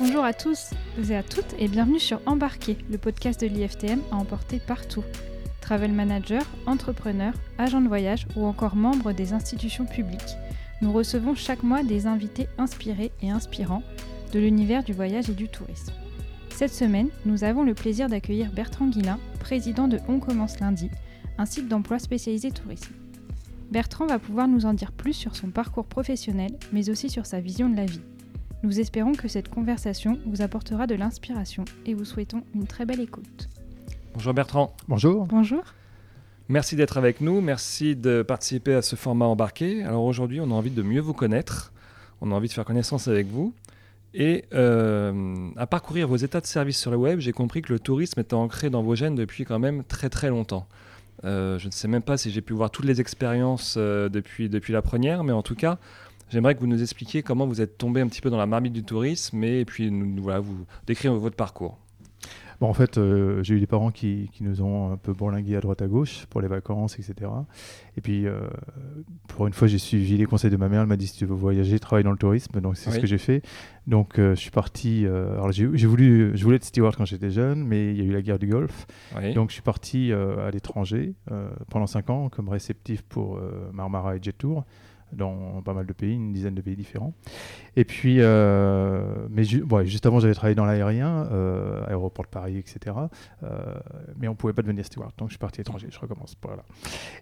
Bonjour 0.00 0.24
à 0.24 0.32
tous 0.32 0.70
et 1.10 1.14
à 1.14 1.22
toutes 1.22 1.54
et 1.58 1.68
bienvenue 1.68 2.00
sur 2.00 2.22
Embarquer, 2.24 2.78
le 2.90 2.96
podcast 2.96 3.38
de 3.38 3.46
l'IFTM 3.46 4.00
à 4.10 4.16
emporter 4.16 4.58
partout. 4.58 5.04
Travel 5.60 5.92
manager, 5.92 6.42
entrepreneur, 6.64 7.34
agent 7.58 7.82
de 7.82 7.86
voyage 7.86 8.26
ou 8.34 8.46
encore 8.46 8.76
membre 8.76 9.12
des 9.12 9.34
institutions 9.34 9.84
publiques. 9.84 10.36
Nous 10.80 10.90
recevons 10.90 11.34
chaque 11.34 11.62
mois 11.62 11.82
des 11.82 12.06
invités 12.06 12.48
inspirés 12.56 13.12
et 13.20 13.28
inspirants 13.28 13.82
de 14.32 14.38
l'univers 14.38 14.82
du 14.82 14.94
voyage 14.94 15.28
et 15.28 15.34
du 15.34 15.48
tourisme. 15.48 15.92
Cette 16.48 16.72
semaine, 16.72 17.10
nous 17.26 17.44
avons 17.44 17.62
le 17.62 17.74
plaisir 17.74 18.08
d'accueillir 18.08 18.50
Bertrand 18.52 18.86
Guillain, 18.86 19.18
président 19.38 19.86
de 19.86 19.98
On 20.08 20.18
commence 20.18 20.60
lundi, 20.60 20.90
un 21.36 21.44
site 21.44 21.68
d'emploi 21.68 21.98
spécialisé 21.98 22.50
tourisme. 22.50 22.94
Bertrand 23.70 24.06
va 24.06 24.18
pouvoir 24.18 24.48
nous 24.48 24.64
en 24.64 24.72
dire 24.72 24.92
plus 24.92 25.12
sur 25.12 25.36
son 25.36 25.50
parcours 25.50 25.84
professionnel, 25.84 26.56
mais 26.72 26.88
aussi 26.88 27.10
sur 27.10 27.26
sa 27.26 27.40
vision 27.40 27.68
de 27.68 27.76
la 27.76 27.84
vie. 27.84 28.00
Nous 28.62 28.78
espérons 28.78 29.12
que 29.12 29.26
cette 29.26 29.48
conversation 29.48 30.18
vous 30.26 30.42
apportera 30.42 30.86
de 30.86 30.94
l'inspiration 30.94 31.64
et 31.86 31.94
vous 31.94 32.04
souhaitons 32.04 32.42
une 32.54 32.66
très 32.66 32.84
belle 32.84 33.00
écoute. 33.00 33.48
Bonjour 34.12 34.34
Bertrand. 34.34 34.76
Bonjour. 34.86 35.24
Bonjour. 35.26 35.62
Merci 36.48 36.76
d'être 36.76 36.98
avec 36.98 37.22
nous, 37.22 37.40
merci 37.40 37.96
de 37.96 38.22
participer 38.22 38.74
à 38.74 38.82
ce 38.82 38.96
format 38.96 39.24
embarqué. 39.24 39.82
Alors 39.84 40.04
aujourd'hui, 40.04 40.40
on 40.40 40.50
a 40.50 40.54
envie 40.54 40.70
de 40.70 40.82
mieux 40.82 41.00
vous 41.00 41.14
connaître, 41.14 41.72
on 42.20 42.32
a 42.32 42.34
envie 42.34 42.48
de 42.48 42.52
faire 42.52 42.66
connaissance 42.66 43.08
avec 43.08 43.28
vous. 43.28 43.54
Et 44.12 44.44
euh, 44.52 45.48
à 45.56 45.66
parcourir 45.66 46.08
vos 46.08 46.16
états 46.16 46.40
de 46.40 46.46
service 46.46 46.78
sur 46.78 46.90
le 46.90 46.98
web, 46.98 47.20
j'ai 47.20 47.32
compris 47.32 47.62
que 47.62 47.72
le 47.72 47.78
tourisme 47.78 48.20
était 48.20 48.34
ancré 48.34 48.68
dans 48.68 48.82
vos 48.82 48.94
gènes 48.94 49.14
depuis 49.14 49.44
quand 49.44 49.60
même 49.60 49.84
très 49.84 50.10
très 50.10 50.28
longtemps. 50.28 50.66
Euh, 51.24 51.58
je 51.58 51.66
ne 51.66 51.72
sais 51.72 51.88
même 51.88 52.02
pas 52.02 52.16
si 52.16 52.30
j'ai 52.30 52.40
pu 52.40 52.52
voir 52.52 52.70
toutes 52.70 52.86
les 52.86 53.00
expériences 53.00 53.76
euh, 53.78 54.08
depuis, 54.08 54.48
depuis 54.48 54.72
la 54.72 54.82
première, 54.82 55.22
mais 55.24 55.32
en 55.32 55.42
tout 55.42 55.54
cas, 55.54 55.78
j'aimerais 56.30 56.54
que 56.54 56.60
vous 56.60 56.66
nous 56.66 56.80
expliquiez 56.82 57.22
comment 57.22 57.46
vous 57.46 57.60
êtes 57.60 57.78
tombé 57.78 58.00
un 58.00 58.08
petit 58.08 58.20
peu 58.20 58.30
dans 58.30 58.38
la 58.38 58.46
marmite 58.46 58.72
du 58.72 58.82
tourisme 58.82 59.42
et 59.44 59.64
puis 59.64 59.90
nous, 59.90 60.22
voilà, 60.22 60.40
vous 60.40 60.64
décrire 60.86 61.14
votre 61.14 61.36
parcours. 61.36 61.78
Bon, 62.60 62.68
en 62.68 62.74
fait, 62.74 62.98
euh, 62.98 63.42
j'ai 63.42 63.54
eu 63.54 63.60
des 63.60 63.66
parents 63.66 63.90
qui, 63.90 64.28
qui, 64.34 64.44
nous 64.44 64.60
ont 64.60 64.92
un 64.92 64.98
peu 64.98 65.14
bourlingués 65.14 65.56
à 65.56 65.60
droite 65.60 65.80
à 65.80 65.86
gauche 65.86 66.26
pour 66.28 66.42
les 66.42 66.48
vacances, 66.48 66.98
etc. 66.98 67.30
Et 67.96 68.02
puis, 68.02 68.26
euh, 68.26 68.40
pour 69.28 69.46
une 69.46 69.54
fois, 69.54 69.66
j'ai 69.66 69.78
suivi 69.78 70.18
les 70.18 70.26
conseils 70.26 70.50
de 70.50 70.58
ma 70.58 70.68
mère. 70.68 70.82
Elle 70.82 70.86
m'a 70.86 70.98
dit 70.98 71.06
si 71.06 71.16
tu 71.16 71.24
veux 71.24 71.34
voyager, 71.34 71.78
travaille 71.78 72.04
dans 72.04 72.10
le 72.10 72.18
tourisme. 72.18 72.60
Donc, 72.60 72.76
c'est 72.76 72.90
oui. 72.90 72.96
ce 72.96 73.00
que 73.00 73.06
j'ai 73.06 73.16
fait. 73.16 73.40
Donc, 73.86 74.18
euh, 74.18 74.34
je 74.34 74.40
suis 74.40 74.50
parti. 74.50 75.06
alors, 75.06 75.52
j'ai 75.52 75.86
voulu, 75.86 76.32
je 76.36 76.44
voulais 76.44 76.56
être 76.56 76.64
steward 76.64 76.96
quand 76.96 77.06
j'étais 77.06 77.30
jeune, 77.30 77.64
mais 77.64 77.92
il 77.92 77.96
y 77.96 78.02
a 78.02 78.04
eu 78.04 78.12
la 78.12 78.20
guerre 78.20 78.38
du 78.38 78.46
Golfe. 78.46 78.86
Oui. 79.16 79.32
Donc, 79.32 79.48
je 79.48 79.54
suis 79.54 79.62
parti 79.62 80.12
à 80.12 80.50
l'étranger 80.50 81.14
pendant 81.70 81.86
5 81.86 82.10
ans 82.10 82.28
comme 82.28 82.50
réceptif 82.50 83.00
pour 83.02 83.40
Marmara 83.72 84.16
et 84.16 84.18
Jet 84.22 84.36
Tour 84.36 84.66
dans 85.12 85.62
pas 85.62 85.74
mal 85.74 85.86
de 85.86 85.92
pays, 85.92 86.14
une 86.14 86.32
dizaine 86.32 86.54
de 86.54 86.60
pays 86.60 86.76
différents. 86.76 87.14
Et 87.76 87.84
puis, 87.84 88.16
euh, 88.18 89.26
mais 89.30 89.44
ju 89.44 89.62
ouais, 89.62 89.86
juste 89.86 90.06
avant, 90.06 90.18
j'avais 90.18 90.34
travaillé 90.34 90.54
dans 90.54 90.64
l'aérien, 90.64 91.28
euh, 91.30 91.86
aéroport 91.86 92.24
de 92.24 92.30
Paris, 92.30 92.58
etc. 92.58 92.96
Euh, 93.42 93.48
mais 94.18 94.28
on 94.28 94.34
pouvait 94.34 94.52
pas 94.52 94.62
devenir 94.62 94.84
steward, 94.84 95.12
donc 95.18 95.28
je 95.28 95.34
suis 95.34 95.38
parti 95.38 95.60
à 95.60 95.62
l'étranger, 95.62 95.88
je 95.90 95.98
recommence. 95.98 96.36
Voilà. 96.42 96.64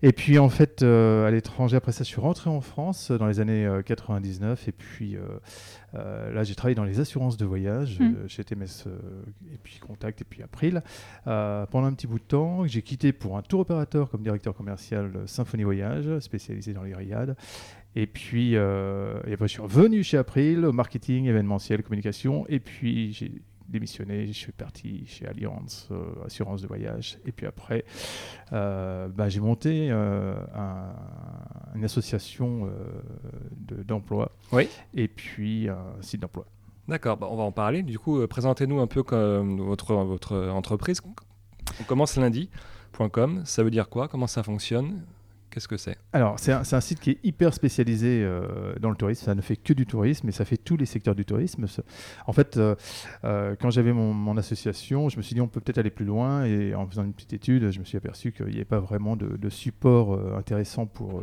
Et 0.03 0.13
puis, 0.13 0.39
en 0.39 0.49
fait, 0.49 0.83
euh, 0.83 1.27
à 1.27 1.31
l'étranger, 1.31 1.77
après 1.77 1.93
ça, 1.93 2.05
je 2.05 2.09
suis 2.09 2.21
rentré 2.21 2.49
en 2.49 2.61
France 2.61 3.11
dans 3.11 3.27
les 3.27 3.41
années 3.41 3.69
99. 3.85 4.69
Et 4.69 4.73
puis, 4.73 5.17
là, 5.93 6.45
j'ai 6.45 6.55
travaillé 6.55 6.75
dans 6.75 6.85
les 6.85 7.01
assurances 7.01 7.37
de 7.37 7.45
voyage 7.45 8.01
mmh. 8.01 8.29
chez 8.29 8.45
TMS, 8.45 8.89
et 9.53 9.59
puis 9.63 9.79
Contact, 9.79 10.23
et 10.23 10.25
puis 10.25 10.43
April. 10.43 10.83
pendant 11.25 11.85
un 11.85 11.93
petit 11.93 12.07
bout 12.07 12.19
de 12.19 12.25
temps, 12.25 12.67
j'ai 12.67 12.83
quitté 12.83 13.13
pour 13.13 13.37
un 13.37 13.43
tour 13.43 13.61
opérateur 13.61 14.09
comme 14.11 14.23
directeur 14.23 14.55
commercial 14.55 15.13
Symphonie 15.27 15.65
Voyage, 15.65 16.19
spécialisé 16.21 16.73
dans 16.73 16.83
les 16.83 16.95
riades. 16.95 17.37
Et 17.97 18.07
puis, 18.07 18.53
euh, 18.55 19.21
et 19.27 19.37
je 19.41 19.47
suis 19.47 19.61
revenu 19.61 20.03
chez 20.03 20.19
April, 20.19 20.65
au 20.65 20.73
marketing, 20.73 21.27
événementiel, 21.27 21.83
communication. 21.83 22.47
Et 22.49 22.61
puis, 22.61 23.13
j'ai 23.13 23.33
démissionné, 23.69 24.27
je 24.27 24.33
suis 24.33 24.53
parti 24.53 25.05
chez 25.07 25.27
Allianz, 25.27 25.89
euh, 25.91 26.25
assurance 26.25 26.63
de 26.63 26.67
voyage. 26.67 27.19
Et 27.27 27.33
puis 27.33 27.47
après, 27.47 27.85
euh, 28.53 29.09
bah, 29.09 29.29
j'ai 29.29 29.41
monté 29.41 29.91
un, 29.91 30.95
une 31.75 31.85
association 31.85 32.71
d'emploi. 33.87 34.33
oui. 34.53 34.69
Et 34.95 35.09
puis, 35.09 35.69
un 35.69 36.01
site 36.01 36.21
d'emploi. 36.23 36.47
D'accord, 36.87 37.19
bah, 37.19 37.29
on 37.31 37.37
va 37.37 37.43
en 37.43 37.53
parler. 37.53 37.83
Du 37.83 37.99
coup, 37.99 38.27
présentez-nous 38.27 38.81
un 38.81 38.87
peu 38.87 39.03
comme 39.03 39.61
votre, 39.61 39.95
votre 39.95 40.49
entreprise. 40.49 41.03
On 41.81 41.85
commence 41.85 42.17
lundi.com. 42.17 43.43
Ça 43.45 43.63
veut 43.63 43.71
dire 43.71 43.91
quoi? 43.91 44.09
Comment 44.09 44.27
ça 44.27 44.43
fonctionne? 44.43 45.03
Que 45.67 45.77
c'est? 45.77 45.97
Alors, 46.13 46.39
c'est 46.39 46.53
un, 46.53 46.81
site 46.81 47.01
qui 47.01 47.11
est 47.11 47.19
hyper 47.25 47.53
spécialisé 47.53 48.23
euh, 48.23 48.75
dans 48.81 48.91
le 48.91 48.97
tourisme. 48.97 49.25
Ça 49.25 49.35
ne 49.35 49.41
fait 49.41 49.57
que 49.57 49.73
du 49.73 49.87
tourisme, 49.87 50.29
et 50.29 50.33
ça 50.33 50.45
fait 50.45 50.57
tous 50.57 50.77
les 50.77 50.87
secteurs 50.87 51.15
du 51.15 51.25
tourisme. 51.25 51.67
En 52.27 52.33
fait, 52.33 52.57
euh, 52.57 52.77
euh, 53.25 53.57
quand 53.61 53.71
j'avais 53.71 53.93
mon, 53.93 54.13
mon, 54.13 54.37
association, 54.37 55.09
je 55.09 55.17
me 55.17 55.23
suis 55.23 55.35
dit 55.35 55.41
on 55.41 55.49
peut 55.49 55.61
peut-être 55.61 55.79
aller 55.79 55.91
plus 55.91 56.05
loin. 56.05 56.45
Et 56.45 56.75
en 56.75 56.87
faisant 56.87 57.05
une 57.05 57.13
petite 57.13 57.33
étude, 57.33 57.71
je 57.71 57.81
me 57.81 57.85
suis 57.85 57.97
aperçu 57.97 58.33
qu'il 58.33 58.47
n'y 58.47 58.57
avait 58.57 58.65
pas 58.65 58.81
vraiment 58.81 59.17
de, 59.17 59.37
de 59.37 59.49
support 59.49 60.19
intéressant 60.37 60.87
pour 60.87 61.23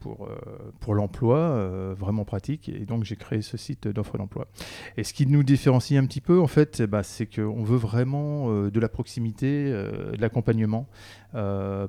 pour, 0.00 0.26
euh, 0.26 0.36
pour 0.80 0.94
l'emploi, 0.94 1.38
euh, 1.38 1.94
vraiment 1.96 2.24
pratique. 2.24 2.68
Et 2.68 2.86
donc, 2.86 3.04
j'ai 3.04 3.16
créé 3.16 3.42
ce 3.42 3.56
site 3.56 3.86
d'offres 3.86 4.18
d'emploi. 4.18 4.48
Et 4.96 5.04
ce 5.04 5.12
qui 5.12 5.26
nous 5.26 5.42
différencie 5.42 6.02
un 6.02 6.06
petit 6.06 6.20
peu, 6.20 6.40
en 6.40 6.46
fait, 6.46 6.82
bah, 6.82 7.02
c'est 7.02 7.26
qu'on 7.26 7.62
veut 7.62 7.76
vraiment 7.76 8.50
euh, 8.50 8.70
de 8.70 8.80
la 8.80 8.88
proximité, 8.88 9.70
de 9.70 10.20
l'accompagnement 10.20 10.88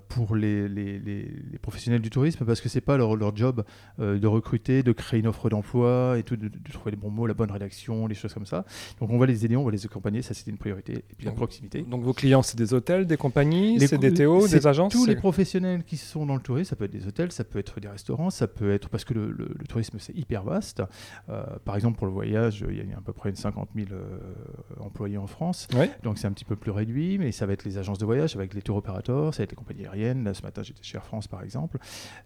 pour 0.10 0.36
les, 0.36 0.70
les, 0.70 1.00
les, 1.00 1.24
les, 1.52 1.58
professionnels 1.60 2.02
du 2.02 2.12
tourisme, 2.12 2.46
parce 2.46 2.62
que 2.62 2.70
c'est 2.70 2.82
pas 2.82 2.96
leur, 2.98 3.16
leur 3.16 3.36
job 3.36 3.64
de 3.98 4.28
recruter, 4.28 4.84
de 4.84 4.92
créer 4.92 5.20
une 5.20 5.28
offre 5.28 5.50
d'emploi 5.50 6.16
et 6.20 6.24
tout, 6.24 6.36
de, 6.36 6.48
de, 6.48 6.72
trouver 6.72 6.92
les 6.92 6.98
bons 6.98 7.10
mots, 7.10 7.26
la 7.26 7.34
bonne 7.34 7.50
rédaction, 7.50 8.06
les 8.06 8.14
choses 8.14 8.34
comme 8.34 8.46
ça. 8.46 8.66
Donc, 9.00 9.10
on 9.10 9.18
va 9.18 9.26
les 9.26 9.44
aider, 9.46 9.56
on 9.56 9.64
va 9.64 9.72
les 9.72 9.86
accompagner. 9.86 10.22
Ça, 10.22 10.36
c'était 10.36 10.52
une 10.52 10.58
priorité. 10.58 10.94
Et 10.94 11.16
puis, 11.18 11.26
donc, 11.26 11.34
la 11.34 11.38
proximité. 11.38 11.82
Donc, 11.82 12.04
vos 12.04 12.14
clients, 12.14 12.44
c'est 12.44 12.58
des 12.58 12.74
hôtels, 12.74 13.08
des 13.08 13.18
compagnies, 13.18 13.80
c'est 13.80 13.98
des 13.98 14.14
TO, 14.14 14.48
des 14.48 14.68
agences 14.68 14.94
Tous 14.94 15.06
les 15.06 15.16
professionnels 15.16 15.84
qui 15.84 15.98
sont 15.98 16.26
dans 16.26 16.36
le 16.36 16.42
tourisme, 16.42 16.70
ça 16.70 16.76
peut 16.76 16.86
être 16.86 16.92
des 16.92 17.08
hôtels, 17.08 17.32
ça 17.32 17.44
peut 17.44 17.60
être 17.60 17.80
des 17.80 17.88
restaurants, 17.88 18.01
ça 18.30 18.48
peut 18.48 18.72
être 18.74 18.90
parce 18.90 19.06
que 19.06 19.14
le, 19.14 19.32
le, 19.32 19.50
le 19.58 19.68
tourisme 19.68 19.98
c'est 20.00 20.16
hyper 20.16 20.44
vaste. 20.44 20.84
Euh, 21.30 21.44
par 21.66 21.76
exemple, 21.76 21.98
pour 21.98 22.08
le 22.08 22.14
voyage, 22.14 22.66
il 22.68 22.76
y 22.76 22.94
a 22.94 22.98
à 22.98 23.02
peu 23.02 23.14
près 23.14 23.30
une 23.30 23.36
50 23.36 23.70
000 23.76 23.88
euh, 23.92 24.08
employés 24.80 25.18
en 25.18 25.28
France, 25.28 25.68
ouais. 25.74 25.92
donc 26.04 26.18
c'est 26.18 26.28
un 26.28 26.32
petit 26.32 26.46
peu 26.46 26.56
plus 26.56 26.72
réduit, 26.72 27.18
mais 27.18 27.32
ça 27.32 27.46
va 27.46 27.54
être 27.54 27.64
les 27.64 27.78
agences 27.78 27.98
de 27.98 28.06
voyage, 28.06 28.36
avec 28.36 28.54
les 28.54 28.62
tours 28.62 28.78
opérateurs, 28.78 29.34
ça 29.34 29.40
va 29.40 29.44
être 29.46 29.52
les 29.52 29.56
compagnies 29.56 29.86
aériennes. 29.86 30.24
Là, 30.24 30.34
ce 30.34 30.42
matin, 30.42 30.64
j'étais 30.64 30.84
chez 30.84 30.98
Air 30.98 31.06
France, 31.06 31.28
par 31.28 31.44
exemple. 31.44 31.78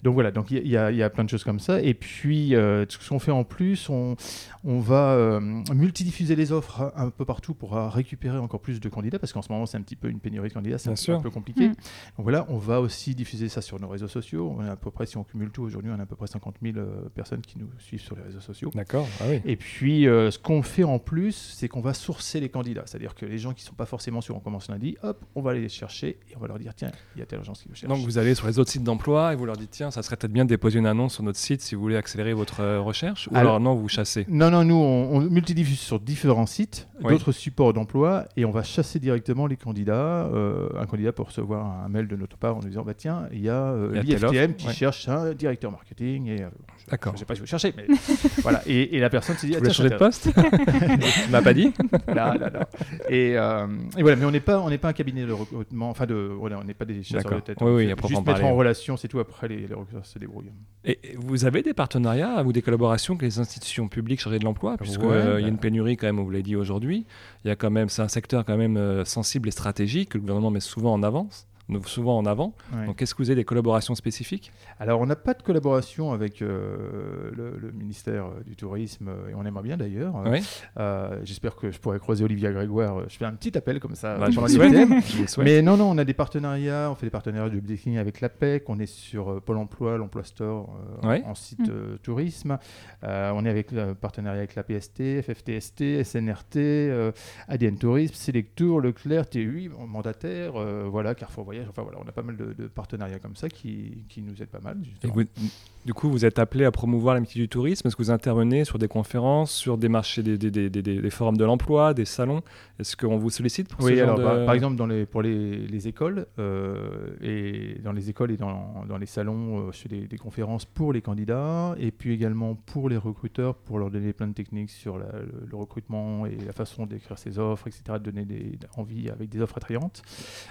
Donc 0.03 0.13
voilà, 0.13 0.31
donc 0.31 0.51
il 0.51 0.57
y, 0.65 0.69
y, 0.69 0.71
y, 0.71 1.03
a 1.03 1.09
plein 1.09 1.23
de 1.23 1.29
choses 1.29 1.43
comme 1.43 1.59
ça. 1.59 1.81
Et 1.81 1.93
puis, 1.93 2.55
euh, 2.55 2.85
ce 2.87 3.09
qu'on 3.09 3.19
fait 3.19 3.31
en 3.31 3.43
plus, 3.43 3.89
on, 3.89 4.15
on 4.63 4.79
va 4.79 5.39
multidiffuser 5.73 6.35
les 6.35 6.51
offres 6.51 6.91
un 6.95 7.09
peu 7.09 7.25
partout 7.25 7.53
pour 7.53 7.73
récupérer 7.73 8.37
encore 8.37 8.61
plus 8.61 8.79
de 8.79 8.89
candidats, 8.89 9.19
parce 9.19 9.33
qu'en 9.33 9.41
ce 9.41 9.51
moment, 9.51 9.65
c'est 9.65 9.77
un 9.77 9.81
petit 9.81 9.95
peu 9.95 10.09
une 10.09 10.19
pénurie 10.19 10.49
de 10.49 10.53
candidats, 10.53 10.77
c'est 10.77 10.89
un, 10.89 11.15
un, 11.15 11.21
peu 11.21 11.29
compliqué. 11.29 11.69
Mmh. 11.69 11.75
Donc 12.17 12.23
voilà, 12.23 12.45
on 12.49 12.57
va 12.57 12.81
aussi 12.81 13.15
diffuser 13.15 13.49
ça 13.49 13.61
sur 13.61 13.79
nos 13.79 13.87
réseaux 13.87 14.07
sociaux. 14.07 14.53
On 14.57 14.65
est 14.65 14.69
à 14.69 14.75
peu 14.75 14.91
près, 14.91 15.05
si 15.05 15.17
on 15.17 15.23
cumule 15.23 15.51
tout 15.51 15.63
aujourd'hui, 15.65 15.91
on 15.95 15.99
a 15.99 16.03
à 16.03 16.05
peu 16.05 16.15
près 16.15 16.27
50 16.27 16.55
000 16.61 16.77
euh, 16.77 17.09
personnes 17.13 17.41
qui 17.41 17.57
nous 17.59 17.69
suivent 17.77 18.01
sur 18.01 18.15
les 18.15 18.23
réseaux 18.23 18.39
sociaux. 18.39 18.71
D'accord. 18.73 19.07
Ah 19.19 19.25
oui. 19.29 19.41
Et 19.45 19.55
puis, 19.55 20.07
euh, 20.07 20.31
ce 20.31 20.39
qu'on 20.39 20.61
fait 20.61 20.83
en 20.83 20.99
plus, 20.99 21.53
c'est 21.55 21.67
qu'on 21.67 21.81
va 21.81 21.93
sourcer 21.93 22.39
les 22.39 22.49
candidats. 22.49 22.83
C'est-à-dire 22.85 23.15
que 23.15 23.25
les 23.25 23.37
gens 23.37 23.53
qui 23.53 23.63
ne 23.63 23.67
sont 23.67 23.75
pas 23.75 23.85
forcément 23.85 24.21
sur 24.21 24.35
On 24.35 24.39
commence 24.39 24.69
lundi, 24.69 24.97
hop, 25.03 25.23
on 25.35 25.41
va 25.41 25.51
aller 25.51 25.61
les 25.61 25.69
chercher 25.69 26.19
et 26.29 26.35
on 26.35 26.39
va 26.39 26.47
leur 26.47 26.59
dire 26.59 26.73
tiens, 26.75 26.91
il 27.15 27.19
y 27.19 27.21
a 27.21 27.25
telle 27.25 27.39
agence 27.39 27.61
qui 27.61 27.69
vous 27.69 27.75
cherche. 27.75 27.89
Donc, 27.89 28.03
vous 28.05 28.17
allez 28.17 28.35
sur 28.35 28.47
les 28.47 28.59
autres 28.59 28.71
sites 28.71 28.83
d'emploi 28.83 29.33
et 29.33 29.35
vous 29.35 29.45
leur 29.45 29.57
dites 29.57 29.71
tiens, 29.71 29.91
ça 29.91 30.03
serait 30.03 30.17
peut-être 30.17 30.33
bien 30.33 30.45
de 30.45 30.49
déposer 30.49 30.79
une 30.79 30.85
annonce 30.85 31.15
sur 31.15 31.23
notre 31.23 31.39
site 31.39 31.61
si 31.61 31.75
vous 31.75 31.81
voulez 31.81 31.95
accélérer 31.95 32.33
votre 32.33 32.61
euh, 32.61 32.81
recherche. 32.81 33.27
Ou 33.27 33.35
alors, 33.35 33.55
alors, 33.55 33.59
non, 33.59 33.75
vous 33.75 33.87
chassez? 33.87 34.25
Non, 34.27 34.51
non, 34.51 34.63
nous, 34.63 34.75
on, 34.75 35.15
on 35.15 35.21
multidiffuse 35.21 35.79
sur 35.79 35.99
différents 35.99 36.45
sites, 36.45 36.87
oui. 37.03 37.11
d'autres 37.11 37.31
supports 37.31 37.73
d'emploi 37.73 38.25
et 38.37 38.45
on 38.45 38.51
va 38.51 38.63
chasser 38.63 38.99
directement 38.99 39.47
les 39.47 39.57
candidats. 39.57 40.27
Euh, 40.33 40.69
un 40.79 40.85
candidat 40.85 41.11
peut 41.11 41.23
recevoir 41.23 41.83
un 41.83 41.89
mail 41.89 42.07
de 42.07 42.15
notre 42.15 42.37
part 42.37 42.55
en 42.57 42.59
nous 42.59 42.69
disant 42.69 42.83
bah, 42.83 42.93
tiens, 42.93 43.27
il 43.31 43.41
y 43.41 43.49
a, 43.49 43.63
euh, 43.63 44.01
l'IFTM 44.01 44.55
qui 44.55 44.67
ouais. 44.67 44.73
cherche 44.73 45.07
un 45.07 45.33
directeur 45.33 45.54
marketing 45.63 46.27
et 46.27 46.45
D'accord. 46.89 47.13
Je 47.13 47.15
ne 47.15 47.19
sais 47.19 47.25
pas 47.25 47.33
si 47.33 47.41
vous 47.41 47.47
cherchez, 47.47 47.73
mais 47.75 47.87
voilà. 48.43 48.61
Et, 48.67 48.95
et, 48.95 48.99
la 48.99 49.09
personne 49.09 49.35
s'est 49.37 49.47
dit. 49.47 49.53
Vous 49.53 49.59
voulez 49.59 49.73
changer 49.73 49.89
de 49.89 49.95
poste? 49.95 50.29
Tu 50.31 51.31
m'as 51.31 51.41
pas 51.41 51.53
dit? 51.53 51.73
Là, 52.07 52.35
là, 52.37 52.49
là. 52.49 52.69
Et, 53.09 53.33
euh, 53.37 53.65
et, 53.97 54.01
voilà, 54.01 54.17
mais 54.17 54.25
on 54.25 54.31
n'est 54.31 54.39
pas, 54.39 54.59
on 54.59 54.69
n'est 54.69 54.77
pas 54.77 54.89
un 54.89 54.93
cabinet 54.93 55.25
de 55.25 55.31
recrutement, 55.31 55.89
enfin 55.89 56.05
de, 56.05 56.13
voilà, 56.13 56.59
on 56.59 56.63
n'est 56.63 56.75
pas 56.75 56.85
des 56.85 57.01
chasseurs 57.01 57.35
de 57.35 57.39
tête. 57.39 57.57
Oui, 57.61 57.71
oui, 57.71 57.87
juste 57.87 58.11
mettre 58.11 58.23
parler. 58.23 58.43
en 58.43 58.55
relation, 58.55 58.97
c'est 58.97 59.07
tout. 59.07 59.19
Après, 59.19 59.47
les, 59.47 59.67
les 59.67 59.73
recruteurs 59.73 60.05
se 60.05 60.19
débrouillent. 60.19 60.51
Et 60.83 60.99
vous 61.17 61.45
avez 61.45 61.63
des 61.63 61.73
partenariats 61.73 62.43
ou 62.43 62.53
des 62.53 62.61
collaborations 62.61 63.15
avec 63.15 63.23
les 63.23 63.39
institutions 63.39 63.87
publiques 63.87 64.21
chargées 64.21 64.39
de 64.39 64.45
l'emploi, 64.45 64.77
puisque 64.77 65.01
ouais, 65.01 65.07
euh, 65.13 65.41
y 65.41 65.45
a 65.45 65.47
une 65.47 65.57
pénurie 65.57 65.97
quand 65.97 66.07
même, 66.07 66.19
vous 66.19 66.29
l'avez 66.29 66.43
dit 66.43 66.55
aujourd'hui. 66.55 67.05
Il 67.43 67.47
y 67.47 67.51
a 67.51 67.55
quand 67.55 67.71
même, 67.71 67.89
c'est 67.89 68.03
un 68.03 68.07
secteur 68.07 68.45
quand 68.45 68.57
même 68.57 68.77
euh, 68.77 69.05
sensible 69.05 69.47
et 69.47 69.51
stratégique 69.51 70.09
que 70.09 70.17
le 70.17 70.21
gouvernement 70.21 70.51
met 70.51 70.59
souvent 70.59 70.93
en 70.93 71.01
avance 71.01 71.47
souvent 71.85 72.17
en 72.17 72.25
avant. 72.25 72.53
Ouais. 72.73 72.85
Donc, 72.85 73.01
est-ce 73.01 73.13
que 73.15 73.21
vous 73.23 73.29
avez 73.29 73.35
des 73.41 73.45
collaborations 73.45 73.95
spécifiques? 73.95 74.51
Alors, 74.79 75.01
on 75.01 75.05
n'a 75.05 75.15
pas 75.15 75.33
de 75.33 75.41
collaboration 75.41 76.11
avec 76.13 76.41
euh, 76.41 77.31
le, 77.35 77.57
le 77.57 77.71
ministère 77.71 78.25
euh, 78.25 78.43
du 78.45 78.55
Tourisme, 78.55 79.07
euh, 79.09 79.29
et 79.29 79.33
on 79.35 79.45
aimerait 79.45 79.63
bien 79.63 79.77
d'ailleurs. 79.77 80.13
Oui. 80.25 80.39
Euh, 80.79 81.19
J'espère 81.23 81.55
que 81.55 81.71
je 81.71 81.79
pourrai 81.79 81.99
croiser 81.99 82.23
Olivia 82.23 82.51
Grégoire. 82.51 83.09
Je 83.09 83.17
fais 83.17 83.25
un 83.25 83.33
petit 83.33 83.57
appel 83.57 83.79
comme 83.79 83.95
ça. 83.95 84.17
Bah, 84.17 84.27
je. 84.29 85.41
Mais 85.41 85.61
non, 85.61 85.77
non, 85.77 85.89
on 85.91 85.97
a 85.97 86.03
des 86.03 86.13
partenariats. 86.13 86.89
On 86.91 86.95
fait 86.95 87.07
des 87.07 87.11
partenariats 87.11 87.49
de 87.49 87.59
dating 87.59 87.97
avec 87.97 88.21
l'APEC. 88.21 88.69
On 88.69 88.79
est 88.79 88.85
sur 88.85 89.29
euh, 89.31 89.39
Pôle 89.39 89.57
emploi, 89.57 89.97
l'Emploi 89.97 90.23
Store 90.23 90.69
euh, 91.03 91.07
Ouais. 91.07 91.23
en 91.25 91.35
site 91.35 91.59
Mm. 91.59 91.69
euh, 91.69 91.97
tourisme. 92.03 92.57
Euh, 93.03 93.31
on 93.33 93.45
est 93.45 93.49
avec 93.49 93.71
le 93.71 93.93
partenariat 93.95 94.39
avec 94.39 94.55
la 94.55 94.63
PST, 94.63 95.21
FFTST, 95.21 96.03
SNRT, 96.03 96.57
euh, 96.57 97.11
ADN 97.47 97.77
Tourisme, 97.77 98.13
Selectour, 98.13 98.81
Leclerc, 98.81 99.29
TUI, 99.29 99.69
mandataire, 99.87 100.53
euh, 100.57 100.85
voilà, 100.89 101.15
Carrefour 101.15 101.45
Voyage. 101.45 101.54
Enfin 101.69 101.83
voilà, 101.83 101.99
on 102.03 102.07
a 102.07 102.11
pas 102.11 102.21
mal 102.23 102.37
de, 102.37 102.53
de 102.53 102.67
partenariats 102.67 103.19
comme 103.19 103.35
ça 103.35 103.49
qui, 103.49 104.05
qui 104.09 104.21
nous 104.21 104.41
aident 104.41 104.49
pas 104.49 104.59
mal. 104.59 104.77
Et 104.81 104.85
justement. 104.85 105.13
vous- 105.13 105.49
du 105.85 105.93
coup, 105.93 106.09
vous 106.09 106.25
êtes 106.25 106.39
appelé 106.39 106.65
à 106.65 106.71
promouvoir 106.71 107.13
l'amitié 107.13 107.39
du 107.41 107.47
tourisme. 107.47 107.87
Est-ce 107.87 107.95
que 107.95 108.01
vous 108.01 108.11
intervenez 108.11 108.65
sur 108.65 108.79
des 108.79 108.87
conférences, 108.87 109.51
sur 109.51 109.77
des 109.77 109.87
marchés, 109.87 110.23
des, 110.23 110.37
des- 110.37 110.49
des- 110.51 110.69
des- 110.69 110.81
des 111.01 111.09
forums 111.11 111.37
de 111.37 111.45
l'emploi, 111.45 111.93
des 111.93 112.05
salons? 112.05 112.41
Est-ce 112.79 112.97
qu'on 112.97 113.17
vous 113.17 113.29
sollicite 113.29 113.69
pour 113.69 113.81
ce 113.81 113.85
Oui, 113.87 113.95
genre 113.97 114.03
alors 114.05 114.17
de... 114.17 114.23
par, 114.23 114.45
par 114.45 114.55
exemple 114.55 114.75
dans 114.75 114.87
les, 114.87 115.05
pour 115.05 115.21
les, 115.21 115.67
les 115.67 115.87
écoles 115.87 116.25
euh, 116.39 117.15
et 117.21 117.79
dans 117.83 117.91
les 117.91 118.09
écoles 118.09 118.31
et 118.31 118.37
dans, 118.37 118.83
dans 118.89 118.97
les 118.97 119.05
salons, 119.05 119.59
euh, 119.67 119.71
je 119.71 119.77
fais 119.77 119.89
des, 119.89 120.07
des 120.07 120.17
conférences 120.17 120.65
pour 120.65 120.91
les 120.91 121.01
candidats 121.01 121.75
et 121.79 121.91
puis 121.91 122.13
également 122.13 122.55
pour 122.55 122.89
les 122.89 122.97
recruteurs 122.97 123.55
pour 123.55 123.77
leur 123.79 123.91
donner 123.91 124.11
plein 124.13 124.27
de 124.27 124.33
techniques 124.33 124.71
sur 124.71 124.97
la- 124.97 125.05
le, 125.05 125.47
le 125.49 125.55
recrutement 125.57 126.25
et 126.25 126.35
la 126.45 126.51
façon 126.53 126.85
d'écrire 126.85 127.17
ses 127.17 127.37
offres, 127.39 127.67
etc. 127.67 127.83
De 127.93 128.09
donner 128.11 128.25
des 128.25 128.57
envies 128.75 129.09
avec 129.09 129.29
des 129.29 129.39
offres 129.39 129.57
attrayantes. 129.57 130.01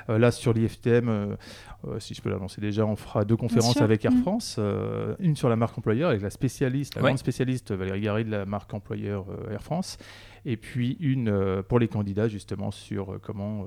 Euh, 0.09 0.19
là 0.19 0.31
sur 0.31 0.53
l'IFTM, 0.53 1.09
euh, 1.09 1.37
euh, 1.89 1.99
si 1.99 2.15
je 2.15 2.23
peux 2.23 2.31
l'annoncer 2.31 2.61
déjà, 2.61 2.87
on 2.87 2.97
fera 2.97 3.25
deux 3.25 3.37
conférences 3.37 3.81
avec 3.81 4.05
Air 4.05 4.13
Mm. 4.13 4.23
France, 4.23 4.57
euh, 4.59 5.15
une 5.25 5.37
sur 5.37 5.49
la 5.49 5.57
marque 5.57 5.77
employeur 5.79 6.11
avec 6.11 6.23
la 6.23 6.31
spécialiste, 6.31 6.95
la 6.95 7.03
Ouais. 7.03 7.09
grande 7.09 7.19
spécialiste 7.19 7.73
Valérie 7.73 8.01
Garry 8.03 8.25
de 8.25 8.31
la 8.31 8.45
marque 8.47 8.73
employeur 8.75 9.27
euh, 9.31 9.53
Air 9.53 9.63
France 9.63 9.97
et 10.45 10.57
puis 10.57 10.97
une 11.01 11.29
euh, 11.29 11.63
pour 11.63 11.79
les 11.79 11.89
candidats 11.89 12.29
justement 12.29 12.71
sur 12.71 13.15
euh, 13.15 13.19
comment, 13.23 13.67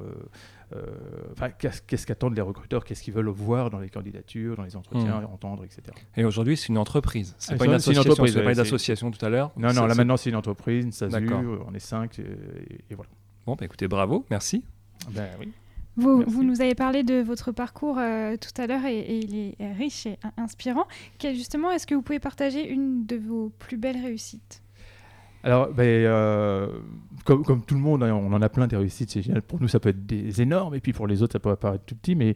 enfin, 1.32 1.50
qu'est-ce 1.50 2.06
qu'attendent 2.06 2.36
les 2.36 2.42
recruteurs, 2.42 2.84
qu'est-ce 2.86 3.02
qu'ils 3.02 3.14
veulent 3.14 3.28
voir 3.30 3.70
dans 3.70 3.80
les 3.80 3.90
candidatures, 3.90 4.56
dans 4.56 4.64
les 4.64 4.76
entretiens, 4.76 5.24
entendre, 5.32 5.64
etc. 5.64 5.82
Et 6.16 6.26
aujourd'hui, 6.26 6.58
c'est 6.58 6.68
une 6.70 6.78
entreprise. 6.78 7.36
C'est 7.40 7.54
Ah, 7.54 7.58
pas 7.58 7.66
une 7.66 7.72
vrai, 7.72 7.80
c'est 7.80 7.86
une 7.92 7.98
association. 7.98 8.12
entreprise, 8.12 8.34
tout 9.20 9.26
à 9.26 9.30
l'heure. 9.30 9.52
Non, 9.58 9.74
non, 9.74 9.86
là 9.86 9.96
maintenant 9.96 10.18
c'est 10.18 10.30
une 10.30 10.36
entreprise, 10.36 10.84
une 10.86 10.92
SASU, 10.92 11.28
on 11.68 11.74
est 11.74 11.80
cinq, 11.80 12.20
et, 12.20 12.24
et 12.92 12.96
voilà. 12.96 13.10
Bon, 13.46 13.56
bah, 13.56 13.66
écoutez, 13.66 13.88
bravo, 13.88 14.26
merci. 14.30 14.64
Ben 15.12 15.28
oui. 15.40 15.52
Vous, 15.98 16.44
nous 16.44 16.62
avez 16.62 16.76
parlé 16.76 17.04
de 17.04 17.16
votre 17.22 17.52
parcours 17.52 17.98
euh, 17.98 18.36
tout 18.38 18.62
à 18.62 18.68
l'heure 18.68 18.86
et, 18.86 19.00
et 19.00 19.18
il 19.18 19.36
est 19.60 19.74
riche 19.74 20.06
et 20.06 20.20
in- 20.24 20.44
inspirant. 20.44 20.86
Quel- 21.18 21.36
justement, 21.36 21.72
est-ce 21.72 21.88
que 21.88 21.96
vous 21.96 22.04
pouvez 22.04 22.20
partager 22.20 22.68
une 22.70 23.06
de 23.06 23.16
vos 23.18 23.50
plus 23.58 23.78
belles 23.78 24.00
réussites? 24.02 24.62
Alors, 25.48 25.70
ben, 25.74 25.84
euh, 25.86 26.68
comme, 27.24 27.44
comme 27.46 27.62
tout 27.64 27.76
le 27.76 27.80
monde, 27.80 28.04
hein, 28.04 28.14
on 28.14 28.34
en 28.34 28.42
a 28.42 28.50
plein 28.50 28.68
des 28.68 28.76
réussites, 28.76 29.10
c'est 29.12 29.22
génial. 29.22 29.42
Pour 29.42 29.62
nous, 29.62 29.70
ça 29.70 29.80
peut 29.80 29.88
être 29.90 30.06
des 30.06 30.42
énormes, 30.42 30.76
et 30.76 30.82
puis 30.82 30.92
pour 30.92 31.08
les 31.08 31.24
autres, 31.24 31.32
ça 31.34 31.40
peut 31.40 31.56
paraître 31.56 31.86
tout 31.86 31.96
petit. 31.96 32.16
Mais 32.16 32.36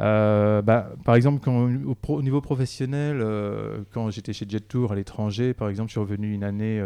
euh, 0.00 0.60
bah, 0.62 0.90
par 1.04 1.14
exemple, 1.14 1.40
quand, 1.42 1.70
au, 1.86 1.94
pro- 1.94 2.16
au 2.18 2.22
niveau 2.22 2.40
professionnel, 2.40 3.20
euh, 3.20 3.78
quand 3.92 4.10
j'étais 4.10 4.32
chez 4.32 4.44
Jet 4.48 4.66
Tour 4.66 4.90
à 4.90 4.96
l'étranger, 4.96 5.54
par 5.54 5.68
exemple, 5.68 5.88
je 5.90 5.92
suis 5.92 6.00
revenu 6.00 6.32
une 6.34 6.42
année, 6.42 6.82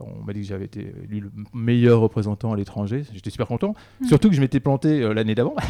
on 0.00 0.24
m'a 0.24 0.32
dit 0.32 0.40
que 0.40 0.46
j'avais 0.46 0.64
été 0.64 0.80
élu 1.04 1.20
le 1.20 1.30
meilleur 1.52 2.00
représentant 2.00 2.52
à 2.52 2.56
l'étranger. 2.56 3.04
J'étais 3.12 3.28
super 3.30 3.46
content. 3.46 3.74
Mm. 4.00 4.06
Surtout 4.06 4.30
que 4.30 4.34
je 4.34 4.40
m'étais 4.40 4.60
planté 4.60 5.00
l'année 5.12 5.34
d'avant. 5.34 5.54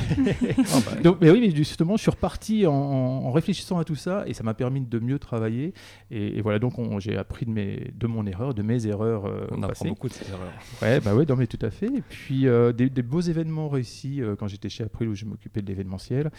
Ah, 0.74 0.78
bah, 0.86 1.00
Donc, 1.02 1.16
mais 1.20 1.30
oui, 1.30 1.40
mais 1.40 1.50
justement, 1.50 1.96
je 1.96 2.02
suis 2.02 2.10
reparti 2.10 2.66
en, 2.66 2.72
en 2.72 3.32
réfléchissant 3.32 3.78
à 3.78 3.84
tout 3.84 3.94
ça 3.96 4.22
et 4.26 4.34
ça 4.34 4.44
m'a 4.44 4.54
permis 4.54 4.80
de 4.80 4.98
mieux 5.00 5.18
travailler. 5.18 5.74
Et, 6.12 6.38
et 6.38 6.40
voilà, 6.42 6.58
donc 6.60 6.78
on- 6.78 7.00
j'ai 7.00 7.16
appris 7.16 7.44
de, 7.46 7.50
mes, 7.50 7.90
de 7.98 8.06
mon 8.06 8.24
erreur, 8.26 8.54
de 8.54 8.62
mes 8.62 8.86
erreurs 8.86 9.26
on 9.50 9.62
apprend 9.62 9.88
beaucoup 9.88 10.08
de 10.08 10.12
ces 10.12 10.28
erreurs. 10.30 10.52
Ouais, 10.80 11.00
bah 11.00 11.14
ouais, 11.14 11.24
non, 11.26 11.36
mais 11.36 11.46
tout 11.46 11.58
à 11.64 11.70
fait. 11.70 11.86
Et 11.86 12.02
puis 12.02 12.46
euh, 12.46 12.72
des, 12.72 12.88
des 12.90 13.02
beaux 13.02 13.20
événements 13.20 13.68
réussis 13.68 14.20
euh, 14.22 14.36
quand 14.36 14.48
j'étais 14.48 14.68
chez 14.68 14.84
April 14.84 15.08
où 15.08 15.14
je 15.14 15.24
m'occupais 15.24 15.62
de 15.62 15.66
l'événementiel. 15.66 16.30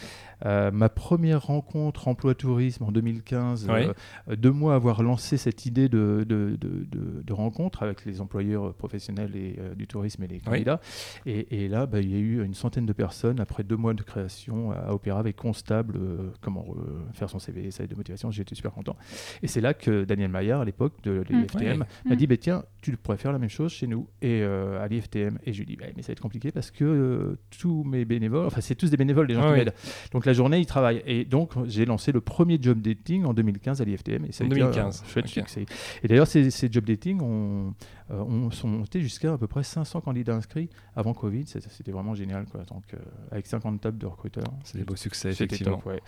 Euh, 0.45 0.71
ma 0.71 0.89
première 0.89 1.43
rencontre 1.45 2.07
emploi 2.07 2.35
tourisme 2.35 2.83
en 2.83 2.91
2015, 2.91 3.67
Oui. 3.69 3.87
euh, 4.29 4.35
deux 4.35 4.51
mois 4.51 4.75
avoir 4.75 5.03
lancé 5.03 5.37
cette 5.37 5.65
idée 5.65 5.89
de, 5.89 6.25
de, 6.27 6.57
de, 6.59 6.85
de- 6.85 7.21
de 7.23 7.33
rencontre 7.33 7.83
avec 7.83 8.05
les 8.05 8.21
employeurs 8.21 8.73
professionnels 8.73 9.35
et, 9.35 9.55
euh, 9.59 9.75
du 9.75 9.87
tourisme 9.87 10.23
et 10.23 10.27
les 10.27 10.39
candidats. 10.39 10.79
Et, 11.25 11.63
et 11.65 11.67
là, 11.67 11.85
bah, 11.85 11.99
il 12.01 12.11
y 12.11 12.15
a 12.15 12.19
eu 12.19 12.43
une 12.43 12.53
centaine 12.53 12.85
de 12.85 12.93
personnes 12.93 13.39
après 13.39 13.63
deux 13.63 13.77
mois 13.77 13.93
de 13.93 14.03
création 14.03 14.71
à 14.71 14.91
Opéra 14.93 15.19
avec 15.19 15.35
Constable, 15.35 15.95
euh, 15.97 16.29
comment 16.41 16.65
euh, 16.77 16.99
faire 17.13 17.29
son 17.29 17.39
CV, 17.39 17.71
sa 17.71 17.83
lettre 17.83 17.93
de 17.93 17.97
motivation. 17.97 18.31
J'étais 18.31 18.55
super 18.55 18.71
content. 18.71 18.95
Et 19.41 19.47
c'est 19.47 19.61
là 19.61 19.73
que 19.73 20.03
Daniel 20.03 20.29
Maillard, 20.31 20.61
à 20.61 20.65
l'époque 20.65 20.93
de 21.03 21.23
l'IFTM, 21.29 21.63
Ouais. 21.63 21.77
m'a 21.77 21.85
Mm. 22.13 22.15
dit 22.15 22.27
bah, 22.27 22.37
tiens, 22.37 22.63
tu 22.83 22.97
pourrais 22.97 23.17
faire 23.17 23.31
la 23.31 23.39
même 23.39 23.49
chose 23.49 23.71
chez 23.71 23.87
nous 23.87 24.07
et 24.21 24.41
euh, 24.43 24.83
à 24.83 24.87
l'IFTM. 24.87 25.39
Et 25.45 25.53
je 25.53 25.59
lui 25.59 25.65
dis 25.65 25.75
bah, 25.75 25.85
mais 25.95 26.01
ça 26.01 26.07
va 26.07 26.11
être 26.13 26.19
compliqué 26.21 26.51
parce 26.51 26.69
que 26.71 26.83
euh, 26.83 27.37
tous 27.59 27.83
mes 27.83 28.05
bénévoles, 28.05 28.45
enfin 28.45 28.61
c'est 28.61 28.75
tous 28.75 28.89
des 28.89 28.97
bénévoles, 28.97 29.27
des 29.27 29.33
gens 29.35 29.41
Ah 29.43 29.47
qui 29.47 29.51
oui. 29.53 29.59
m'aident. 29.59 29.73
Donc 30.11 30.25
la 30.25 30.33
journée, 30.33 30.59
ils 30.59 30.65
travaillent. 30.65 31.01
Et 31.05 31.25
donc 31.25 31.51
j'ai 31.65 31.85
lancé 31.85 32.11
le 32.11 32.21
premier 32.21 32.57
job 32.61 32.81
dating 32.81 33.25
en 33.25 33.33
2015 33.33 33.81
à 33.81 33.85
l'IFTM. 33.85 34.25
Et 34.25 34.31
ça 34.31 34.43
a 34.43 34.47
En 34.47 34.51
été 34.51 34.61
un 34.61 34.65
2015, 34.71 35.03
chouette 35.07 35.25
ok. 35.25 35.31
succès. 35.31 35.65
Et 36.03 36.07
d'ailleurs, 36.07 36.27
ces, 36.27 36.51
ces 36.51 36.71
job 36.71 36.83
dating 36.85 37.21
ont, 37.21 37.73
euh, 38.11 38.19
ont- 38.21 38.51
sont 38.51 38.67
montés 38.67 39.01
jusqu'à 39.01 39.33
à 39.33 39.37
peu 39.37 39.47
près 39.47 39.63
500 39.63 40.01
candidats 40.01 40.35
inscrits 40.35 40.69
avant 40.95 41.13
Covid. 41.13 41.45
C'était 41.47 41.91
vraiment 41.91 42.13
génial. 42.15 42.45
Quoi. 42.45 42.63
Donc, 42.65 42.83
avec 43.31 43.47
50 43.47 43.79
tables 43.81 43.97
de 43.97 44.05
recruteurs. 44.05 44.43
C'est 44.63 44.77
des 44.77 44.83
beaux 44.83 44.95
succès, 44.95 45.29
effectivement. 45.29 45.77
top, 45.77 45.85
ouais. 45.85 46.01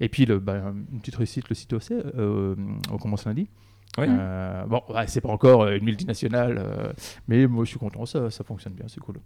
Et 0.00 0.08
puis, 0.08 0.26
le, 0.26 0.38
bah, 0.38 0.72
une 0.92 1.00
petite 1.00 1.16
réussite, 1.16 1.48
le 1.48 1.54
site 1.54 1.72
OC, 1.72 1.90
euh, 1.92 2.54
on 2.90 2.98
commence 2.98 3.24
lundi. 3.26 3.48
Oui. 3.98 4.06
Euh, 4.08 4.64
bon, 4.66 4.82
ouais, 4.88 5.06
c'est 5.08 5.20
pas 5.20 5.30
encore 5.30 5.62
euh, 5.62 5.76
une 5.76 5.84
multinationale, 5.84 6.58
euh, 6.58 6.92
mais 7.28 7.46
moi 7.46 7.64
je 7.64 7.70
suis 7.70 7.78
content, 7.78 8.06
ça, 8.06 8.30
ça 8.30 8.44
fonctionne 8.44 8.72
bien, 8.74 8.86
c'est 8.88 9.00
cool. 9.00 9.16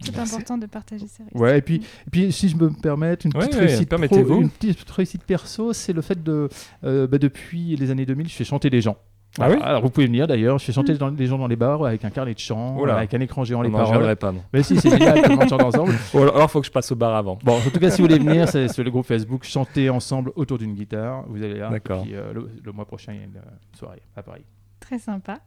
C'est 0.00 0.18
important 0.18 0.58
de 0.58 0.66
partager 0.66 1.06
ces 1.06 1.22
réussites. 1.22 1.40
Ouais, 1.40 1.58
et 1.58 1.62
puis, 1.62 1.76
et 1.76 2.10
puis 2.10 2.32
si 2.32 2.48
je 2.48 2.56
me 2.56 2.70
permets, 2.70 3.14
une 3.24 3.30
Ouais, 3.36 3.46
petite, 3.46 3.54
ouais, 3.54 3.66
réussite, 3.66 3.88
pro, 3.88 3.98
permettez-vous. 3.98 4.40
une 4.42 4.50
petite 4.50 4.90
réussite 4.90 5.22
perso, 5.22 5.72
c'est 5.72 5.92
le 5.92 6.02
fait 6.02 6.20
de, 6.22 6.48
euh, 6.84 7.06
bah, 7.06 7.18
depuis 7.18 7.76
les 7.76 7.90
années 7.92 8.04
2000, 8.04 8.28
je 8.28 8.34
fais 8.34 8.44
chanter 8.44 8.68
des 8.68 8.80
gens. 8.80 8.96
Ah 9.40 9.48
oui 9.50 9.56
Alors 9.62 9.82
vous 9.82 9.88
pouvez 9.90 10.06
venir 10.06 10.26
d'ailleurs, 10.26 10.58
je 10.58 10.64
fais 10.66 10.72
chanter 10.72 10.94
dans- 10.94 11.10
des 11.10 11.26
gens 11.26 11.38
dans 11.38 11.46
les 11.46 11.56
bars 11.56 11.84
avec 11.86 12.04
un 12.04 12.10
carnet 12.10 12.34
de 12.34 12.38
chant, 12.38 12.82
avec 12.84 13.14
un 13.14 13.20
écran 13.20 13.44
géant, 13.44 13.60
On 13.60 13.62
les 13.62 13.70
n'en 13.70 13.78
paroles. 13.78 14.16
pas, 14.16 14.30
non. 14.32 14.42
Mais 14.52 14.62
si, 14.62 14.78
c'est 14.78 14.90
génial, 14.90 15.22
tout 15.22 15.30
le 15.30 15.36
monde 15.36 15.48
chante 15.48 15.62
ensemble. 15.62 15.94
Ou 16.14 16.18
alors, 16.18 16.42
il 16.42 16.48
faut 16.48 16.60
que 16.60 16.66
je 16.66 16.72
passe 16.72 16.92
au 16.92 16.96
bar 16.96 17.14
avant. 17.14 17.38
Bon, 17.42 17.56
en 17.56 17.70
tout 17.70 17.78
cas, 17.80 17.90
si 17.90 18.02
vous 18.02 18.08
voulez 18.08 18.18
venir, 18.18 18.48
c'est 18.48 18.68
sur 18.68 18.84
le 18.84 18.90
groupe 18.90 19.06
Facebook, 19.06 19.44
chanter 19.44 19.88
ensemble 19.88 20.32
autour 20.36 20.58
d'une 20.58 20.74
guitare. 20.74 21.24
Vous 21.28 21.42
allez 21.42 21.54
là. 21.58 21.70
D'accord. 21.70 22.02
Puis, 22.02 22.14
euh, 22.14 22.32
le, 22.34 22.50
le 22.62 22.72
mois 22.72 22.84
prochain, 22.84 23.12
il 23.14 23.18
y 23.20 23.22
a 23.22 23.24
une 23.24 23.36
euh, 23.36 23.76
soirée 23.78 24.02
à 24.16 24.22
Paris. 24.22 24.44
Très 24.80 24.98
sympa. 24.98 25.38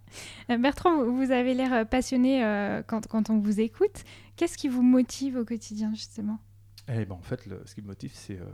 Euh, 0.50 0.58
Bertrand, 0.58 1.04
vous- 1.04 1.30
avez 1.32 1.54
l'air 1.54 1.74
euh, 1.74 1.84
passionné 1.86 2.44
euh, 2.44 2.82
quand, 2.88 3.06
quand 3.08 3.30
on 3.30 3.38
vous 3.38 3.60
écoute. 3.60 4.04
Qu'est-ce 4.36 4.58
qui 4.58 4.68
vous 4.70 4.82
motive 4.82 5.36
au 5.38 5.46
quotidien, 5.46 5.92
justement? 5.94 6.40
Eh 6.88 7.06
ben, 7.06 7.16
en 7.16 7.22
fait, 7.22 7.46
le- 7.46 7.62
ce 7.66 7.76
qui 7.76 7.82
me 7.82 7.88
motive, 7.88 8.12
c'est 8.14 8.36
euh, 8.40 8.46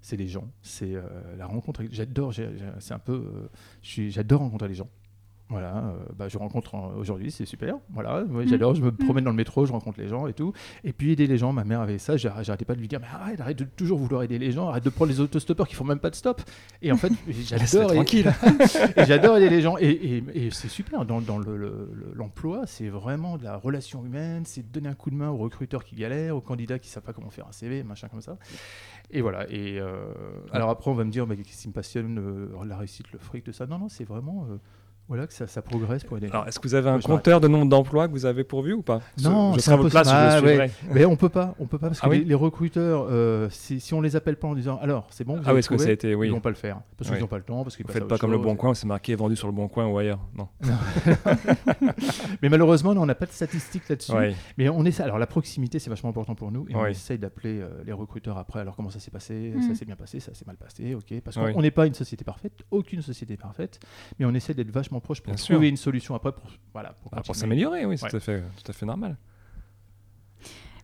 c'est 0.00 0.16
les 0.16 0.28
gens, 0.28 0.48
c'est 0.62 0.94
euh, 0.94 1.02
la 1.36 1.46
rencontre. 1.46 1.82
J'adore, 1.90 2.32
c'est 2.78 2.94
un 2.94 2.98
peu, 2.98 3.12
euh, 3.12 3.48
j'adore 4.10 4.40
rencontrer 4.40 4.68
les 4.68 4.74
gens. 4.74 4.88
Voilà, 5.50 5.78
euh, 5.78 5.92
bah, 6.14 6.28
je 6.28 6.36
rencontre 6.36 6.74
en- 6.74 6.92
aujourd'hui, 6.96 7.30
c'est 7.30 7.46
super. 7.46 7.76
Voilà, 7.88 8.22
ouais, 8.24 8.44
Mm. 8.44 8.48
j'adore, 8.48 8.74
je 8.74 8.82
me 8.82 8.92
promène 8.92 9.24
dans 9.24 9.30
le 9.30 9.36
métro, 9.36 9.64
je 9.64 9.72
rencontre 9.72 9.98
les 9.98 10.06
gens 10.06 10.26
et 10.26 10.34
tout. 10.34 10.52
Et 10.84 10.92
puis 10.92 11.12
aider 11.12 11.26
les 11.26 11.38
gens, 11.38 11.54
ma 11.54 11.64
mère 11.64 11.80
avait 11.80 11.96
ça, 11.96 12.18
j'ar- 12.18 12.44
j'arrêtais 12.44 12.66
pas 12.66 12.74
de 12.74 12.80
lui 12.80 12.86
dire, 12.86 13.00
mais 13.00 13.06
arrête, 13.06 13.40
arrête 13.40 13.58
de 13.58 13.64
toujours 13.64 13.98
vouloir 13.98 14.22
aider 14.22 14.38
les 14.38 14.52
gens, 14.52 14.68
arrête 14.68 14.84
de 14.84 14.90
prendre 14.90 15.10
les 15.10 15.20
autostoppeurs 15.20 15.66
qui 15.66 15.74
font 15.74 15.84
même 15.86 16.00
pas 16.00 16.10
de 16.10 16.16
stop. 16.16 16.42
Et 16.82 16.92
en 16.92 16.98
fait, 16.98 17.10
j'adore. 17.30 17.94
tranquille. 17.94 18.30
j'adore 19.06 19.38
aider 19.38 19.48
les 19.48 19.62
gens. 19.62 19.78
Et, 19.78 19.88
et- 19.88 20.24
et 20.34 20.50
c'est 20.50 20.68
super. 20.68 21.06
Dans, 21.06 21.22
dans 21.22 21.38
le- 21.38 21.56
le- 21.56 21.90
le- 21.94 22.12
l'emploi, 22.14 22.64
c'est 22.66 22.88
vraiment 22.90 23.38
de 23.38 23.44
la 23.44 23.56
relation 23.56 24.04
humaine. 24.04 24.42
C'est 24.44 24.60
de 24.60 24.70
donner 24.70 24.90
un 24.90 24.94
coup 24.94 25.08
de 25.08 25.16
main 25.16 25.30
aux 25.30 25.38
recruteurs 25.38 25.82
qui 25.82 25.96
galèrent, 25.96 26.36
aux 26.36 26.42
candidats 26.42 26.78
qui 26.78 26.90
savent 26.90 27.02
pas 27.04 27.14
comment 27.14 27.30
faire 27.30 27.46
un 27.48 27.52
CV, 27.52 27.82
machin 27.84 28.08
comme 28.08 28.20
ça. 28.20 28.36
Et 29.10 29.22
voilà. 29.22 29.50
Et 29.50 29.80
euh, 29.80 30.12
alors 30.52 30.70
après, 30.70 30.90
on 30.90 30.94
va 30.94 31.04
me 31.04 31.10
dire, 31.10 31.26
mais 31.26 31.36
qu'est-ce 31.36 31.62
qui 31.62 31.68
me 31.68 31.72
passionne, 31.72 32.18
euh, 32.18 32.64
la 32.64 32.76
réussite, 32.76 33.10
le 33.12 33.18
fric, 33.18 33.44
tout 33.44 33.52
ça? 33.52 33.66
Non, 33.66 33.78
non, 33.78 33.88
c'est 33.88 34.04
vraiment. 34.04 34.46
Voilà 35.08 35.26
que 35.26 35.32
ça, 35.32 35.46
ça 35.46 35.62
progresse 35.62 36.04
pour 36.04 36.18
aider. 36.18 36.28
Alors, 36.28 36.46
est-ce 36.46 36.58
que 36.58 36.68
vous 36.68 36.74
avez 36.74 36.90
un 36.90 37.00
je 37.00 37.06
compteur 37.06 37.40
de 37.40 37.48
nombre 37.48 37.66
d'emplois 37.68 38.06
que 38.08 38.12
vous 38.12 38.26
avez 38.26 38.44
pourvu 38.44 38.74
ou 38.74 38.82
pas? 38.82 39.00
Non, 39.22 39.54
je 39.54 39.58
c'est 39.60 39.64
serai 39.66 39.74
à 39.74 39.76
votre 39.78 39.90
place, 39.90 40.08
je 40.08 40.12
Ah, 40.14 40.40
le 40.40 40.46
ouais. 40.46 40.70
Mais 40.92 41.04
on 41.06 41.16
peut 41.16 41.28
pas, 41.30 41.54
on 41.58 41.66
peut 41.66 41.78
pas 41.78 41.88
parce 41.88 42.00
que 42.00 42.06
Ah 42.06 42.10
oui? 42.10 42.18
les, 42.20 42.24
les 42.26 42.34
recruteurs, 42.34 43.06
euh, 43.10 43.48
si, 43.50 43.80
si 43.80 43.94
on 43.94 44.00
les 44.00 44.16
appelle 44.16 44.36
pas 44.36 44.48
en 44.48 44.54
disant 44.54 44.78
alors 44.82 45.06
c'est 45.10 45.24
bon, 45.24 45.36
vous 45.36 45.42
Ah 45.46 45.50
avez 45.50 45.56
oui, 45.56 45.60
que 45.62 45.66
trouvé 45.66 45.82
ça 45.84 45.88
a 45.88 45.92
été, 45.92 46.14
oui. 46.14 46.26
ils 46.28 46.30
vont 46.30 46.40
pas 46.40 46.50
le 46.50 46.54
faire 46.54 46.80
parce 46.96 47.08
Oui. 47.10 47.16
qu'ils 47.16 47.22
n'ont 47.22 47.28
pas 47.28 47.38
le 47.38 47.42
temps, 47.44 47.62
parce 47.64 47.76
qu'ils 47.76 47.86
faites 47.88 48.06
pas 48.06 48.18
comme 48.18 48.30
le. 48.32 48.38
Bon 48.38 48.54
Coin 48.56 48.70
où 48.70 48.74
c'est 48.74 48.86
marqué 48.86 49.14
vendu 49.14 49.34
sur 49.36 49.46
le 49.48 49.52
Bon 49.54 49.68
Coin 49.68 49.86
ou 49.86 49.96
ailleurs. 49.98 50.20
Non. 50.36 50.48
Mais 52.42 52.48
malheureusement, 52.48 52.94
non, 52.94 53.02
on 53.02 53.06
n'a 53.06 53.14
pas 53.14 53.26
de 53.26 53.30
statistiques 53.32 53.88
là-dessus. 53.88 54.12
Mais 54.56 54.68
on 54.68 54.84
essaie. 54.84 55.02
Alors 55.02 55.18
la 55.18 55.26
proximité, 55.26 55.78
c'est 55.78 55.90
vachement 55.90 56.10
important 56.10 56.34
pour 56.34 56.52
nous, 56.52 56.66
et 56.68 56.74
on 56.74 56.86
essaye 56.86 57.18
d'appeler 57.18 57.60
euh, 57.60 57.68
les 57.86 57.92
recruteurs 57.92 58.38
après. 58.38 58.60
Alors 58.60 58.76
comment 58.76 58.90
ça 58.90 59.00
s'est 59.00 59.10
passé? 59.10 59.52
Mm. 59.56 59.62
Ça 59.68 59.74
s'est 59.74 59.84
bien 59.84 59.96
passé, 59.96 60.20
ça 60.20 60.34
s'est 60.34 60.44
mal 60.46 60.56
passé, 60.56 60.94
ok. 60.94 61.20
Parce 61.22 61.36
qu'on 61.36 61.62
n'est 61.62 61.70
pas 61.70 61.86
une 61.86 61.94
société 61.94 62.24
parfaite, 62.24 62.52
aucune 62.70 63.02
société 63.02 63.34
est 63.34 63.38
parfaite, 63.38 63.80
mais 64.18 64.26
on 64.26 64.34
essaie 64.34 64.54
d'être 64.54 64.70
vachement 64.70 64.97
proche 65.00 65.20
pour 65.20 65.32
Bien 65.32 65.36
sûr. 65.42 65.54
trouver 65.54 65.68
une 65.68 65.76
solution 65.76 66.14
après 66.14 66.32
pour 66.32 66.44
voilà 66.72 66.92
pour, 66.94 67.10
Ah, 67.12 67.16
pour 67.16 67.26
continuer. 67.26 67.34
s'améliorer, 67.40 67.86
oui, 67.86 67.96
c'est 67.98 68.04
Ouais. 68.04 68.10
tout, 68.10 68.16
à 68.16 68.20
fait, 68.20 68.40
tout 68.62 68.70
à 68.70 68.72
fait 68.72 68.86
normal. 68.86 69.16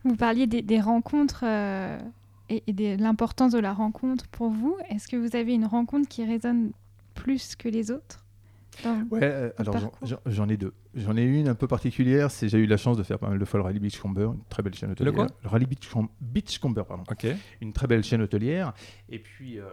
Vous 0.05 0.17
parliez 0.17 0.47
des, 0.47 0.63
des 0.63 0.81
rencontres 0.81 1.45
euh, 1.47 1.99
et, 2.51 2.63
et 2.67 2.97
l'importance 2.97 3.53
de 3.53 3.59
la 3.59 3.73
rencontre 3.73 4.27
pour 4.29 4.51
vous. 4.51 4.77
Est-ce 4.91 5.09
que 5.09 5.17
vous 5.17 5.35
avez 5.35 5.55
une 5.55 5.65
rencontre 5.67 6.09
qui 6.09 6.25
résonne 6.25 6.73
plus 7.15 7.57
que 7.57 7.69
les 7.69 7.91
autres 7.91 8.21
Ouais, 9.09 9.21
euh, 9.23 9.51
alors 9.57 9.77
j'en 10.27 10.49
ai 10.49 10.57
deux. 10.57 10.75
J'en 10.95 11.17
ai 11.17 11.23
une 11.23 11.47
un 11.47 11.55
peu 11.55 11.69
particulière, 11.69 12.33
c'est 12.33 12.49
j'ai 12.49 12.59
eu 12.59 12.67
la 12.67 12.77
chance 12.77 12.97
de 12.97 13.05
faire 13.05 13.21
pas 13.21 13.29
mal 13.29 13.39
de 13.39 13.45
fois 13.45 13.59
le 13.59 13.65
Rallye 13.65 13.79
Beachcomber, 13.79 14.25
une 14.35 14.43
très 14.49 14.65
belle 14.65 14.75
chaîne 14.75 14.91
hôtelière. 14.91 15.13
Le 15.13 15.17
quoi? 15.17 15.27
Le 15.45 15.49
Rallye 15.49 15.69
Beachcomber, 16.21 16.83
pardon. 16.87 17.05
Ok. 17.09 17.25
Une 17.61 17.73
très 17.73 17.87
belle 17.87 18.03
chaîne 18.03 18.21
hôtelière. 18.21 18.75
Et 19.09 19.21
puis, 19.21 19.61
euh, 19.61 19.67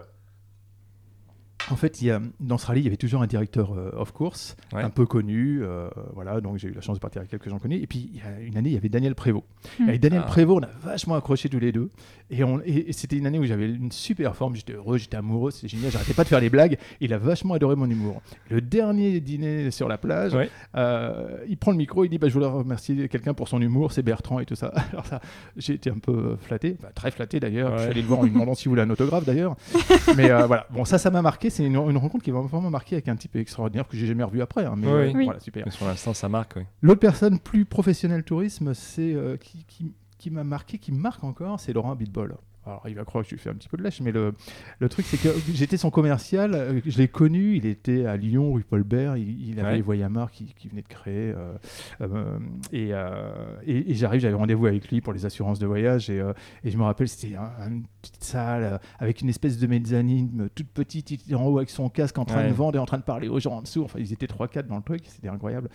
en 1.70 1.76
fait, 1.76 2.02
il 2.02 2.08
y 2.08 2.12
a, 2.12 2.20
dans 2.40 2.58
ce 2.58 2.66
rallye, 2.68 2.82
il 2.82 2.86
y 2.86 2.88
avait 2.88 2.98
toujours 2.98 3.22
un 3.22 3.28
directeur 3.28 3.74
euh, 3.78 3.92
of 3.96 4.12
course, 4.12 4.56
Ouais. 4.74 4.82
un 4.82 4.90
peu 4.90 5.06
connu. 5.06 5.60
euh, 5.64 5.90
voilà, 6.14 6.42
donc 6.42 6.58
j'ai 6.58 6.68
eu 6.70 6.72
la 6.74 6.82
chance 6.82 6.96
de 6.98 7.02
partir 7.02 7.20
avec 7.20 7.30
quelques 7.32 7.50
gens 7.50 7.60
connus. 7.60 7.78
Et 7.82 7.88
puis, 7.88 8.10
il 8.14 8.20
y 8.20 8.22
a 8.22 8.40
une 8.46 8.58
année, 8.58 8.70
il 8.70 8.74
y 8.74 8.78
avait 8.78 8.90
Daniel 8.90 9.16
Prévost. 9.16 9.46
Hmm. 9.80 9.84
Et 9.86 9.90
avec 9.90 10.02
Daniel 10.02 10.22
Ah. 10.26 10.28
Prévost, 10.28 10.64
on 10.64 10.66
a 10.66 10.90
vachement 10.90 11.16
accroché 11.16 11.50
tous 11.50 11.60
les 11.60 11.72
deux. 11.72 11.90
Et, 12.30 12.44
on- 12.44 12.62
et- 12.62 12.90
et 12.90 12.94
c'était 12.94 13.18
une 13.18 13.26
année 13.26 13.40
où 13.40 13.46
j'avais 13.46 13.68
une 13.70 13.92
super 13.92 14.36
forme. 14.36 14.56
J'étais 14.56 14.74
heureux, 14.74 14.98
j'étais 14.98 15.18
amoureux, 15.18 15.52
c'était 15.52 15.68
génial. 15.68 15.92
J'arrêtais 15.92 16.14
pas 16.14 16.24
de 16.24 16.30
faire 16.30 16.40
les 16.40 16.50
blagues. 16.50 16.78
Il 17.02 17.14
a 17.14 17.18
vachement 17.18 17.54
adoré 17.54 17.76
mon 17.76 17.90
humour. 17.90 18.22
Le 18.50 18.62
dernier 18.62 19.20
dîner 19.20 19.72
sur 19.72 19.88
la 19.88 19.98
plage, 19.98 20.34
Ouais. 20.34 20.50
euh, 20.76 21.38
il 21.50 21.58
prend 21.58 21.72
le 21.72 21.78
micro, 21.78 22.06
il 22.06 22.10
dit 22.10 22.18
bah, 22.18 22.28
Je 22.30 22.34
voulais 22.34 22.46
remercier 22.48 23.08
quelqu'un 23.10 23.34
pour 23.34 23.48
son 23.48 23.62
humour, 23.62 23.92
c'est 23.92 24.02
Bertrand 24.04 24.40
et 24.40 24.46
tout 24.46 24.56
ça. 24.56 24.68
Alors, 24.94 25.06
ça, 25.06 25.20
j'ai 25.58 25.74
été 25.74 25.90
un 25.90 26.00
peu 26.00 26.38
flatté, 26.42 26.78
Bah, 26.82 26.90
très 26.96 27.12
flatté 27.12 27.40
d'ailleurs. 27.40 27.72
Je 27.74 27.78
suis 27.78 27.86
Ouais. 27.86 27.92
allé 27.92 28.02
le 28.02 28.08
voir 28.08 28.20
en 28.20 28.24
lui 28.24 28.32
demandant 28.32 28.54
s'il 28.56 28.70
voulait 28.70 28.82
un 28.82 28.90
autographe 28.90 29.26
d'ailleurs. 29.26 29.56
Mais 30.18 30.32
euh, 30.32 30.46
voilà, 30.48 30.66
bon, 30.72 30.86
ça, 30.86 30.98
ça 30.98 31.10
m'a 31.12 31.22
marqué. 31.22 31.50
C'est 31.52 31.66
une, 31.66 31.76
une 31.76 31.98
rencontre 31.98 32.24
qui 32.24 32.32
m'a 32.32 32.40
vraiment 32.42 32.70
marqué 32.70 32.96
avec 32.96 33.08
un 33.10 33.16
type 33.16 33.36
extraordinaire 33.36 33.88
que 33.88 33.96
j'ai 33.96 34.08
jamais 34.08 34.24
revu 34.24 34.42
après. 34.42 34.66
hein, 34.66 34.76
mais 34.78 34.88
Oui, 34.88 34.94
euh, 34.94 35.06
oui. 35.08 35.12
Oui. 35.16 35.26
voilà, 35.26 35.40
super. 35.40 35.64
Mais 35.66 35.72
sur 35.72 35.86
l'instant, 35.86 36.14
ça 36.14 36.28
marque, 36.30 36.54
oui. 36.56 36.64
L'autre 36.82 37.00
personne 37.02 37.40
plus 37.40 37.66
professionnelle 37.66 38.24
tourisme, 38.24 38.74
c'est 38.74 39.14
euh, 39.14 39.38
qui, 39.38 39.64
qui, 39.68 39.94
qui 40.18 40.32
m'a 40.32 40.44
marqué, 40.44 40.78
qui 40.78 40.92
me 40.92 40.98
marque 41.00 41.24
encore, 41.24 41.60
c'est 41.60 41.74
Laurent 41.74 41.96
Bitbol. 41.96 42.36
Alors, 42.66 42.84
il 42.88 42.94
va 42.96 43.04
croire 43.06 43.24
que 43.24 43.30
je 43.30 43.36
lui 43.36 43.42
fais 43.42 43.50
un 43.50 43.56
petit 43.56 43.68
peu 43.70 43.76
de 43.78 43.82
lèche, 43.84 44.02
mais 44.02 44.12
le, 44.12 44.34
le 44.80 44.90
truc, 44.90 45.06
c'est 45.08 45.18
que 45.18 45.30
j'étais 45.52 45.78
son 45.78 45.90
commercial, 45.90 46.54
euh, 46.54 46.80
je 46.86 46.96
l'ai 47.00 47.08
connu, 47.08 47.56
il 47.56 47.66
était 47.66 48.06
à 48.06 48.16
Lyon, 48.18 48.54
rue 48.54 48.64
Paul 48.64 48.84
Bert, 48.84 49.18
il, 49.18 49.50
il 49.50 49.60
avait 49.60 49.70
Ouais. 49.70 49.76
les 49.78 49.82
Voyamar 49.82 50.30
qui, 50.32 50.46
qui 50.56 50.68
venaient 50.68 50.84
de 50.84 50.88
créer. 50.88 51.34
euh, 51.36 51.54
euh, 52.02 52.38
et 52.72 52.90
euh, 52.94 53.32
et, 53.66 53.90
et 53.92 53.94
j'arrive, 53.96 54.22
j'avais 54.22 54.36
rendez-vous 54.36 54.68
avec 54.68 54.88
lui 54.90 55.02
pour 55.02 55.12
les 55.14 55.26
assurances 55.26 55.58
de 55.58 55.66
voyage, 55.66 56.10
et, 56.12 56.20
euh, 56.20 56.34
et 56.64 56.70
je 56.70 56.78
me 56.78 56.84
rappelle, 56.84 57.08
c'était 57.08 57.36
un- 57.36 57.68
une 57.68 57.84
petite 58.02 58.24
salle 58.24 58.80
avec 59.00 59.22
une 59.22 59.30
espèce 59.30 59.58
de 59.58 59.66
mezzanine 59.66 60.50
toute 60.54 60.70
petite, 60.70 61.10
il 61.12 61.16
était 61.16 61.34
en 61.34 61.46
haut 61.48 61.58
avec 61.58 61.72
son 61.72 61.90
casque 61.90 62.18
en 62.20 62.26
train 62.26 62.44
Ouais. 62.44 62.50
de 62.50 62.54
vendre 62.54 62.76
et 62.78 62.80
en 62.80 62.86
train 62.86 62.98
de 63.00 63.04
parler 63.04 63.28
aux 63.28 63.40
gens 63.40 63.54
en 63.58 63.62
dessous. 63.64 63.84
Enfin, 63.84 63.98
ils 64.00 64.14
étaient 64.14 64.28
3-4 64.28 64.68
dans 64.68 64.78
le 64.78 64.84
truc, 64.84 65.02
c'était 65.08 65.30
incroyable. 65.30 65.70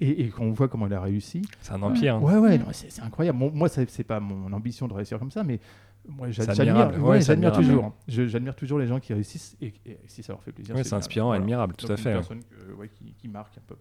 Et, 0.00 0.22
et 0.22 0.28
qu'on 0.30 0.52
voit 0.52 0.68
comment 0.68 0.86
il 0.86 0.94
a 0.94 1.00
réussi. 1.02 1.42
C'est 1.60 1.72
un 1.72 1.82
empire. 1.82 2.16
hein. 2.16 2.20
Ouais, 2.20 2.36
ouais, 2.38 2.58
c'est 2.72 3.02
incroyable. 3.02 3.38
Bon, 3.38 3.50
moi, 3.54 3.68
ça- 3.68 3.82
c'est 3.88 4.04
pas 4.04 4.20
mon 4.20 4.52
ambition 4.54 4.88
de 4.88 4.94
réussir 4.94 5.18
comme 5.18 5.30
ça, 5.30 5.42
mais 5.44 5.60
moi, 6.08 6.30
j'admire 6.30 7.00
ouais, 7.02 7.20
j'admire 7.20 7.52
toujours. 7.52 7.92
J'admire 8.08 8.54
toujours 8.56 8.78
les 8.78 8.86
gens 8.86 8.98
qui 9.00 9.12
réussissent 9.14 9.56
et, 9.60 9.72
et 9.86 9.98
si 10.06 10.22
ça 10.22 10.32
leur 10.32 10.42
fait 10.42 10.52
plaisir. 10.52 10.74
Ouais, 10.74 10.82
c'est 10.84 10.94
inspirant, 10.94 11.28
Voilà. 11.28 11.42
admirable, 11.42 11.74
tout 11.76 11.86
Donc, 11.86 11.90
à 11.96 12.00
une 12.00 12.04
fait. 12.04 12.12
personne 12.12 12.40
que- 12.42 12.72
ouais, 12.74 12.88
qui, 12.88 13.14
qui 13.14 13.28
marque 13.28 13.56
un 13.58 13.62
peu. 13.66 13.76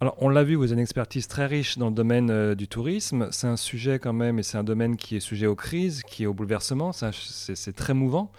Alors, 0.00 0.16
on 0.20 0.28
l'a 0.28 0.44
vu, 0.44 0.54
vous 0.56 0.64
avez 0.64 0.74
une 0.74 0.78
expertise 0.80 1.28
très 1.28 1.46
riche 1.46 1.78
dans 1.78 1.88
le 1.88 1.94
domaine 1.94 2.28
euh, 2.30 2.54
du 2.54 2.68
tourisme. 2.68 3.28
C'est 3.30 3.46
un 3.46 3.56
sujet 3.56 3.98
quand 3.98 4.12
même, 4.12 4.38
et 4.38 4.42
c'est 4.42 4.58
un 4.58 4.64
domaine 4.64 4.96
qui 4.96 5.16
est 5.16 5.20
sujet 5.20 5.46
aux 5.46 5.54
crises, 5.54 6.02
qui 6.02 6.24
est 6.24 6.26
au 6.26 6.34
bouleversement. 6.34 6.92
C'est 6.92 7.72
très 7.76 7.94
mouvant. 7.94 8.30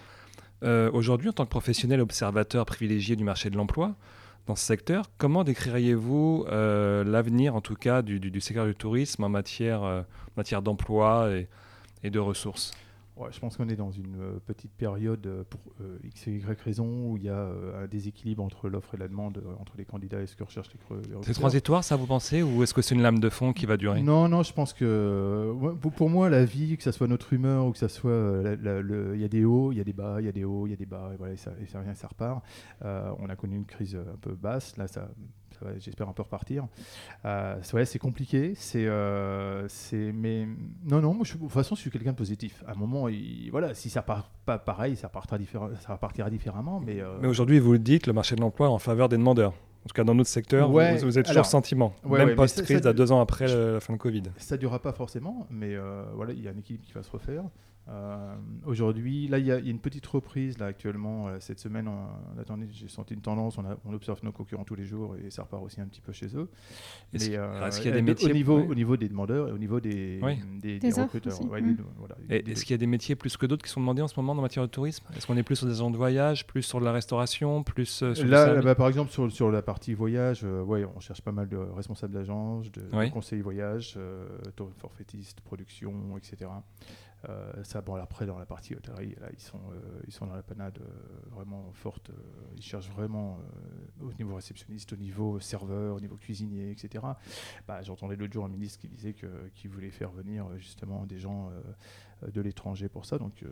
Euh, 0.63 0.91
Aujourd'hui, 0.93 1.29
en 1.29 1.33
tant 1.33 1.45
que 1.45 1.49
professionnel 1.49 2.01
observateur 2.01 2.65
privilégié 2.65 3.15
du 3.15 3.23
marché 3.23 3.49
de 3.49 3.57
l'emploi, 3.57 3.95
dans 4.47 4.55
ce 4.55 4.63
secteur, 4.65 5.09
comment 5.17 5.43
décririez-vous 5.43 6.45
euh, 6.49 7.03
l'avenir, 7.03 7.55
en 7.55 7.61
tout 7.61 7.75
cas, 7.75 8.01
du, 8.03 8.19
du- 8.19 8.29
du 8.31 8.41
secteur 8.41 8.65
du 8.67 8.75
tourisme 8.75 9.23
en 9.23 9.29
matière, 9.29 10.05
matière 10.37 10.61
d'emploi 10.61 11.29
et, 11.31 11.47
et 12.05 12.11
de 12.11 12.19
ressources 12.19 12.71
Ouais, 13.17 13.29
je 13.31 13.39
pense 13.39 13.55
qu'on 13.55 13.69
est 13.69 13.77
dans 13.77 13.91
une 13.91 14.17
euh, 14.19 14.39
petite 14.45 14.73
période 14.73 15.25
euh, 15.25 15.43
pour 15.49 15.61
euh, 15.79 15.97
X 16.03 16.27
et 16.27 16.31
Y 16.33 16.59
raisons 16.61 17.11
où 17.11 17.15
il 17.17 17.23
y 17.23 17.29
a 17.29 17.33
euh, 17.37 17.83
un 17.85 17.87
déséquilibre 17.87 18.43
entre 18.43 18.67
l'offre 18.67 18.93
et 18.95 18.97
la 18.97 19.07
demande, 19.07 19.37
euh, 19.37 19.53
entre 19.61 19.73
les 19.77 19.85
candidats 19.85 20.21
et 20.21 20.27
ce 20.27 20.35
que 20.35 20.43
recherchent 20.43 20.71
les, 20.73 20.97
les 20.97 21.15
C'est 21.23 21.31
transitoire, 21.33 21.81
ça, 21.85 21.95
vous 21.95 22.07
pensez 22.07 22.43
Ou 22.43 22.61
est-ce 22.63 22.73
que 22.73 22.81
c'est 22.81 22.93
une 22.93 23.01
lame 23.01 23.19
de 23.19 23.29
fond 23.29 23.53
qui 23.53 23.65
va 23.65 23.77
durer? 23.77 24.01
Non, 24.03 24.27
non, 24.27 24.43
je 24.43 24.51
pense 24.51 24.73
que 24.73 25.53
pour- 25.95 26.09
moi, 26.09 26.29
la 26.29 26.43
vie, 26.43 26.75
que 26.75 26.83
ça 26.83 26.91
soit 26.91 27.07
notre 27.07 27.31
humeur 27.31 27.65
ou 27.67 27.71
que 27.71 27.77
ça 27.77 27.87
soit, 27.87 28.41
il 28.43 29.19
y 29.21 29.23
a 29.23 29.27
des 29.29 29.45
hauts, 29.45 29.71
il 29.71 29.77
y 29.77 29.81
a 29.81 29.85
des 29.85 29.93
bas, 29.93 30.17
il 30.19 30.25
y 30.25 30.29
a 30.29 30.33
des 30.33 30.43
hauts, 30.43 30.67
il 30.67 30.71
y 30.71 30.73
a 30.73 30.77
des 30.77 30.85
bas, 30.85 31.11
et 31.13 31.17
voilà, 31.17 31.33
et 31.33 31.37
ça, 31.37 31.51
et 31.61 31.65
ça 31.67 31.79
revient, 31.79 31.95
ça 31.95 32.07
repart. 32.07 32.43
On 32.83 33.29
a 33.29 33.35
connu 33.37 33.55
une 33.55 33.65
crise 33.65 33.95
un 33.95 34.17
peu 34.17 34.35
basse, 34.35 34.75
là, 34.75 34.87
ça, 34.89 35.09
j'espère 35.79 36.09
un 36.09 36.13
peu 36.13 36.21
repartir. 36.21 36.67
Euh, 37.23 37.55
c'est- 37.61 37.73
ouais, 37.75 37.85
c'est 37.85 37.97
compliqué, 37.97 38.53
c'est, 38.55 38.85
euh, 38.85 39.65
c'est, 39.69 40.11
mais 40.11 40.45
non, 40.85 40.99
non, 41.01 41.13
moi, 41.13 41.23
je, 41.23 41.33
de 41.35 41.39
toute 41.39 41.49
façon, 41.51 41.75
je 41.75 41.81
suis 41.81 41.89
quelqu'un 41.89 42.11
de 42.11 42.17
positif. 42.17 42.61
À 42.67 42.73
un 42.73 42.75
moment, 42.75 43.04
il- 43.09 43.49
voilà, 43.51 43.73
si 43.73 43.89
ça 43.89 44.01
part 44.01 44.29
pas 44.45 44.57
pareil, 44.57 44.95
ça 44.95 45.09
partira, 45.09 45.39
ça 45.79 45.93
repartira 45.93 46.29
différemment, 46.29 46.79
mais. 46.79 47.01
euh, 47.01 47.17
Mais 47.21 47.27
aujourd'hui, 47.27 47.59
vous 47.59 47.71
le 47.73 47.79
dites, 47.79 48.07
le 48.07 48.13
marché 48.13 48.35
de 48.35 48.41
l'emploi 48.41 48.67
est 48.67 48.71
en 48.71 48.79
faveur 48.79 49.09
des 49.09 49.17
demandeurs. 49.17 49.51
En 49.51 49.87
tout 49.87 49.93
cas, 49.93 50.03
dans 50.03 50.15
notre 50.15 50.29
secteur, 50.29 50.67
vous- 50.69 50.77
Ouais, 50.77 50.97
vous, 50.97 51.03
avez 51.17 51.23
toujours 51.23 51.31
alors- 51.31 51.45
sentiment. 51.45 51.93
Ouais, 52.03 52.17
Même 52.19 52.29
ouais, 52.29 52.35
post-crise, 52.35 52.87
à 52.87 52.93
deux 52.93 53.11
ans 53.11 53.21
après 53.21 53.47
la 53.47 53.79
fin 53.79 53.93
de 53.93 53.99
Covid. 53.99 54.23
Ça 54.37 54.57
durera 54.57 54.79
pas 54.79 54.93
forcément, 54.93 55.45
mais 55.51 55.75
euh, 55.75 56.03
voilà, 56.15 56.33
il 56.33 56.41
y 56.41 56.47
a 56.47 56.51
un 56.51 56.57
équilibre 56.57 56.83
qui 56.83 56.91
va 56.93 57.03
se 57.03 57.11
refaire. 57.11 57.43
Euh, 57.87 58.35
Aujourd'hui, 58.65 59.27
là, 59.27 59.37
il 59.37 59.45
y, 59.45 59.51
a 59.51 59.59
il 59.59 59.65
y 59.65 59.67
a 59.67 59.71
une 59.71 59.79
petite 59.79 60.05
reprise 60.07 60.57
là 60.57 60.65
actuellement. 60.65 61.27
euh, 61.27 61.37
cette 61.39 61.59
semaine, 61.59 61.87
on, 61.87 62.39
attendez, 62.39 62.67
j'ai 62.71 62.87
senti 62.87 63.13
une 63.13 63.21
tendance. 63.21 63.59
On, 63.59 63.65
a- 63.65 63.77
on 63.85 63.93
observe 63.93 64.19
nos 64.23 64.31
concurrents 64.31 64.63
tous 64.63 64.73
les 64.75 64.85
jours 64.85 65.15
et 65.23 65.29
ça 65.29 65.43
repart 65.43 65.63
aussi 65.63 65.79
un 65.81 65.85
petit 65.85 66.01
peu 66.01 66.11
chez 66.11 66.35
eux. 66.35 66.49
Est-ce 67.13 67.29
Mais, 67.29 67.37
euh, 67.37 67.67
est-ce 67.67 67.77
qu'il 67.81 67.89
y 67.89 67.93
a 67.93 67.95
des 67.95 67.99
euh, 67.99 68.01
métiers- 68.01 68.31
au 68.31 68.33
niveau, 68.33 68.57
ouais. 68.59 68.67
au 68.67 68.73
niveau 68.75 68.97
des 68.97 69.07
demandeurs 69.07 69.49
et 69.49 69.51
au 69.51 69.57
niveau 69.59 69.79
des, 69.79 70.19
Oui. 70.23 70.35
des, 70.59 70.79
Des 70.79 70.79
des 70.79 70.89
offres 70.99 71.13
recruteurs. 71.13 71.39
Ouais, 71.51 71.61
mm. 71.61 71.75
des- 71.75 71.83
voilà, 71.97 72.15
Et 72.29 72.41
des- 72.41 72.51
Est-ce 72.53 72.65
qu'il 72.65 72.73
y 72.73 72.75
a 72.75 72.79
des 72.79 72.87
métiers 72.87 73.15
plus 73.15 73.37
que 73.37 73.45
d'autres 73.45 73.63
qui 73.63 73.69
sont 73.69 73.81
demandés 73.81 74.01
en 74.01 74.07
ce 74.07 74.19
moment 74.19 74.31
en 74.31 74.41
matière 74.41 74.63
de 74.65 74.71
tourisme? 74.71 75.05
Est-ce 75.15 75.27
qu'on 75.27 75.37
est 75.37 75.43
plus 75.43 75.55
sur 75.57 75.67
des 75.67 75.73
agents 75.73 75.91
de 75.91 75.97
voyage, 75.97 76.47
plus 76.47 76.63
sur 76.63 76.79
de 76.79 76.85
la 76.85 76.91
restauration, 76.91 77.61
plus 77.63 78.01
euh, 78.01 78.15
sur 78.15 78.25
Là, 78.25 78.61
bah, 78.63 78.73
par 78.73 78.87
exemple, 78.87 79.11
sur, 79.11 79.31
sur 79.31 79.51
la 79.51 79.61
partie 79.61 79.93
voyage, 79.93 80.41
euh, 80.43 80.63
ouais, 80.63 80.85
on 80.95 80.99
cherche 80.99 81.21
pas 81.21 81.31
mal 81.31 81.47
de 81.47 81.57
responsables 81.57 82.13
d'agence, 82.13 82.71
de, 82.71 82.81
conseillers 83.11 83.43
voyage, 83.43 83.93
euh, 83.97 84.25
tourisme 84.55 84.79
forfaitiste, 84.79 85.41
production, 85.41 85.93
etc. 86.17 86.49
Euh, 87.29 87.63
ça, 87.63 87.81
bon, 87.81 87.95
après, 87.95 88.25
dans 88.25 88.37
la 88.37 88.45
partie 88.45 88.75
hôtellerie, 88.75 89.15
là, 89.19 89.27
ils 89.31 89.39
sont, 89.39 89.59
euh, 89.71 90.01
ils 90.07 90.13
sont 90.13 90.27
dans 90.27 90.35
la 90.35 90.43
panade 90.43 90.79
euh, 90.81 91.29
vraiment 91.31 91.71
forte. 91.73 92.11
ils 92.55 92.61
cherchent 92.61 92.89
vraiment 92.89 93.39
au 94.01 94.13
niveau 94.13 94.35
réceptionniste, 94.35 94.93
au 94.93 94.97
niveau 94.97 95.39
serveur, 95.39 95.95
au 95.95 95.99
niveau 95.99 96.15
cuisinier, 96.15 96.71
etc. 96.71 97.03
Bah, 97.67 97.81
J'entendais 97.81 98.15
l'autre 98.15 98.33
jour 98.33 98.45
un 98.45 98.49
ministre 98.49 98.79
qui 98.79 98.87
disait 98.87 99.13
qu'il 99.53 99.69
voulait 99.69 99.91
faire 99.91 100.11
venir 100.11 100.45
justement 100.57 101.05
des 101.05 101.17
gens 101.17 101.51
de 102.31 102.41
l'étranger 102.41 102.89
pour 102.89 103.05
ça. 103.05 103.17
Donc, 103.17 103.43
euh, 103.43 103.47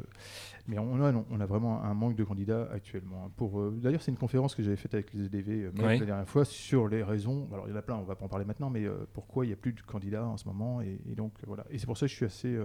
mais 0.67 0.79
on 0.79 1.03
a, 1.03 1.13
on 1.13 1.39
a 1.39 1.45
vraiment 1.45 1.83
un 1.83 1.93
manque 1.93 2.15
de 2.15 2.23
candidats 2.23 2.69
actuellement. 2.71 3.29
Pour, 3.35 3.59
euh, 3.59 3.77
D'ailleurs, 3.81 4.01
c'est 4.01 4.11
une 4.11 4.17
conférence 4.17 4.55
que 4.55 4.63
j'avais 4.63 4.75
faite 4.75 4.93
avec 4.93 5.13
les 5.13 5.25
EDV 5.25 5.65
euh, 5.65 5.71
Oui. 5.77 5.99
la 5.99 6.05
dernière 6.05 6.29
fois 6.29 6.45
sur 6.45 6.87
les 6.87 7.03
raisons. 7.03 7.47
Alors, 7.51 7.67
il 7.67 7.71
y 7.71 7.73
en 7.73 7.77
a 7.77 7.81
plein, 7.81 7.95
on 7.95 8.03
va 8.03 8.15
pas 8.15 8.25
en 8.25 8.29
parler 8.29 8.45
maintenant, 8.45 8.69
mais 8.69 8.85
pourquoi 9.13 9.45
il 9.45 9.49
n'y 9.49 9.53
a 9.53 9.57
plus 9.57 9.73
de 9.73 9.81
candidats 9.81 10.25
en 10.25 10.37
ce 10.37 10.47
moment. 10.47 10.81
Et, 10.81 10.99
et 11.09 11.15
donc, 11.15 11.33
voilà. 11.45 11.65
Et 11.69 11.77
c'est 11.77 11.85
pour 11.85 11.97
ça 11.97 12.05
que 12.05 12.11
je 12.11 12.15
suis 12.15 12.25
assez 12.25 12.57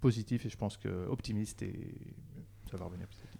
positif 0.00 0.46
et 0.46 0.48
je 0.48 0.56
pense 0.56 0.76
que 0.76 1.06
optimiste 1.08 1.62
et 1.62 1.74
ça 2.70 2.76
va 2.76 2.84
revenir 2.86 3.06
petit 3.08 3.20
à 3.24 3.26
petit. 3.26 3.38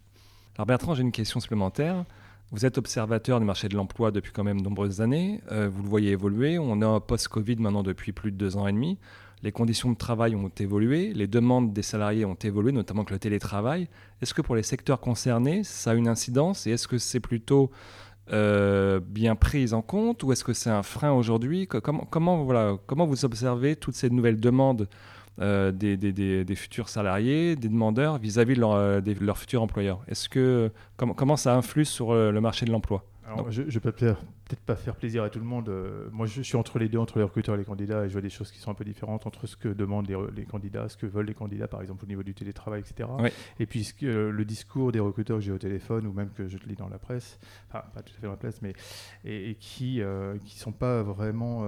Alors 0.56 0.66
Bertrand, 0.66 0.94
j'ai 0.94 1.02
une 1.02 1.12
question 1.12 1.40
supplémentaire. 1.40 2.04
Vous 2.50 2.64
êtes 2.64 2.78
observateur 2.78 3.40
du 3.40 3.46
marché 3.46 3.68
de 3.68 3.76
l'emploi 3.76 4.10
depuis 4.10 4.32
quand 4.32 4.42
même 4.42 4.60
de 4.60 4.64
nombreuses 4.64 5.00
années. 5.00 5.40
Euh, 5.52 5.68
vous 5.68 5.82
le 5.82 5.88
voyez 5.88 6.12
évoluer. 6.12 6.58
On 6.58 6.80
est 6.80 7.00
post-Covid 7.00 7.56
maintenant 7.56 7.82
depuis 7.82 8.12
plus 8.12 8.32
de 8.32 8.36
deux 8.36 8.56
ans 8.56 8.66
et 8.66 8.72
demi. 8.72 8.98
Les 9.42 9.52
conditions 9.52 9.92
de 9.92 9.96
travail 9.96 10.34
ont 10.34 10.48
évolué. 10.48 11.12
Les 11.12 11.26
demandes 11.28 11.72
des 11.72 11.82
salariés 11.82 12.24
ont 12.24 12.34
évolué, 12.34 12.72
notamment 12.72 13.02
avec 13.02 13.10
le 13.10 13.18
télétravail. 13.18 13.88
Est-ce 14.22 14.34
que 14.34 14.42
pour 14.42 14.56
les 14.56 14.62
secteurs 14.64 14.98
concernés, 15.00 15.62
ça 15.62 15.90
a 15.90 15.94
une 15.94 16.08
incidence 16.08 16.66
Et 16.66 16.70
est-ce 16.72 16.88
que 16.88 16.98
c'est 16.98 17.20
plutôt 17.20 17.70
euh, 18.32 18.98
bien 18.98 19.36
pris 19.36 19.72
en 19.74 19.82
compte 19.82 20.22
ou 20.22 20.32
est-ce 20.32 20.42
que 20.42 20.54
c'est 20.54 20.70
un 20.70 20.82
frein 20.82 21.12
aujourd'hui? 21.12 21.66
Co- 21.68 21.80
comment, 21.80 22.06
comment, 22.10 22.42
voilà, 22.44 22.78
comment 22.86 23.06
vous 23.06 23.24
observez 23.24 23.76
toutes 23.76 23.94
ces 23.94 24.10
nouvelles 24.10 24.40
demandes 24.40 24.88
euh, 25.40 25.72
des, 25.72 25.96
des- 25.96 26.12
des- 26.12 26.44
des 26.44 26.54
futurs 26.54 26.88
salariés, 26.88 27.56
des 27.56 27.68
demandeurs 27.68 28.18
vis-à-vis 28.18 28.54
de 28.54 28.60
leur, 28.60 28.72
euh, 28.72 29.00
des- 29.00 29.14
leur 29.14 29.38
futur 29.38 29.62
employeur 29.62 30.02
Est-ce 30.08 30.28
que 30.28 30.70
comment, 30.96 31.14
comment 31.14 31.36
ça 31.36 31.54
influe 31.56 31.84
sur 31.84 32.10
euh, 32.12 32.30
le 32.32 32.40
marché 32.40 32.66
de 32.66 32.70
l'emploi? 32.72 33.04
Alors, 33.30 33.50
je 33.50 33.60
ne 33.60 33.78
peux 33.78 33.92
peut-être 33.92 34.16
pas 34.64 34.74
faire 34.74 34.96
plaisir 34.96 35.22
à 35.22 35.28
tout 35.28 35.38
le 35.38 35.44
monde. 35.44 35.68
euh, 35.68 36.08
moi, 36.12 36.24
je 36.24 36.40
suis 36.40 36.56
entre 36.56 36.78
les 36.78 36.88
deux, 36.88 36.96
entre 36.96 37.18
les 37.18 37.24
recruteurs 37.24 37.56
et 37.56 37.58
les 37.58 37.64
candidats, 37.64 38.06
et 38.06 38.08
je 38.08 38.12
vois 38.14 38.22
des 38.22 38.30
choses 38.30 38.50
qui 38.50 38.58
sont 38.58 38.70
un 38.70 38.74
peu 38.74 38.86
différentes 38.86 39.26
entre 39.26 39.46
ce 39.46 39.54
que 39.54 39.68
demandent 39.68 40.08
les, 40.34 40.44
candidats, 40.46 40.88
ce 40.88 40.96
que 40.96 41.04
veulent 41.04 41.26
les 41.26 41.34
candidats, 41.34 41.68
par 41.68 41.82
exemple 41.82 42.04
au 42.06 42.08
niveau 42.08 42.22
du 42.22 42.32
télétravail, 42.32 42.80
etc. 42.80 43.06
Et 43.60 43.66
puis 43.66 43.84
ce 43.84 43.92
que- 43.92 44.06
euh, 44.06 44.30
le 44.30 44.44
discours 44.46 44.92
des 44.92 44.98
recruteurs 45.00 45.36
que 45.36 45.44
j'ai 45.44 45.52
au 45.52 45.58
téléphone, 45.58 46.06
ou 46.06 46.12
même 46.14 46.30
que 46.30 46.48
je 46.48 46.56
lis 46.66 46.74
dans 46.74 46.88
la 46.88 46.98
presse, 46.98 47.38
enfin 47.68 47.84
pas 47.94 48.00
tout 48.00 48.14
à 48.16 48.20
fait 48.20 48.26
dans 48.26 48.32
la 48.32 48.38
presse, 48.38 48.62
mais 48.62 48.72
et, 49.26 49.50
et 49.50 49.54
qui 49.56 49.98
ne 49.98 50.38
sont 50.46 50.72
pas 50.72 51.02
vraiment... 51.02 51.66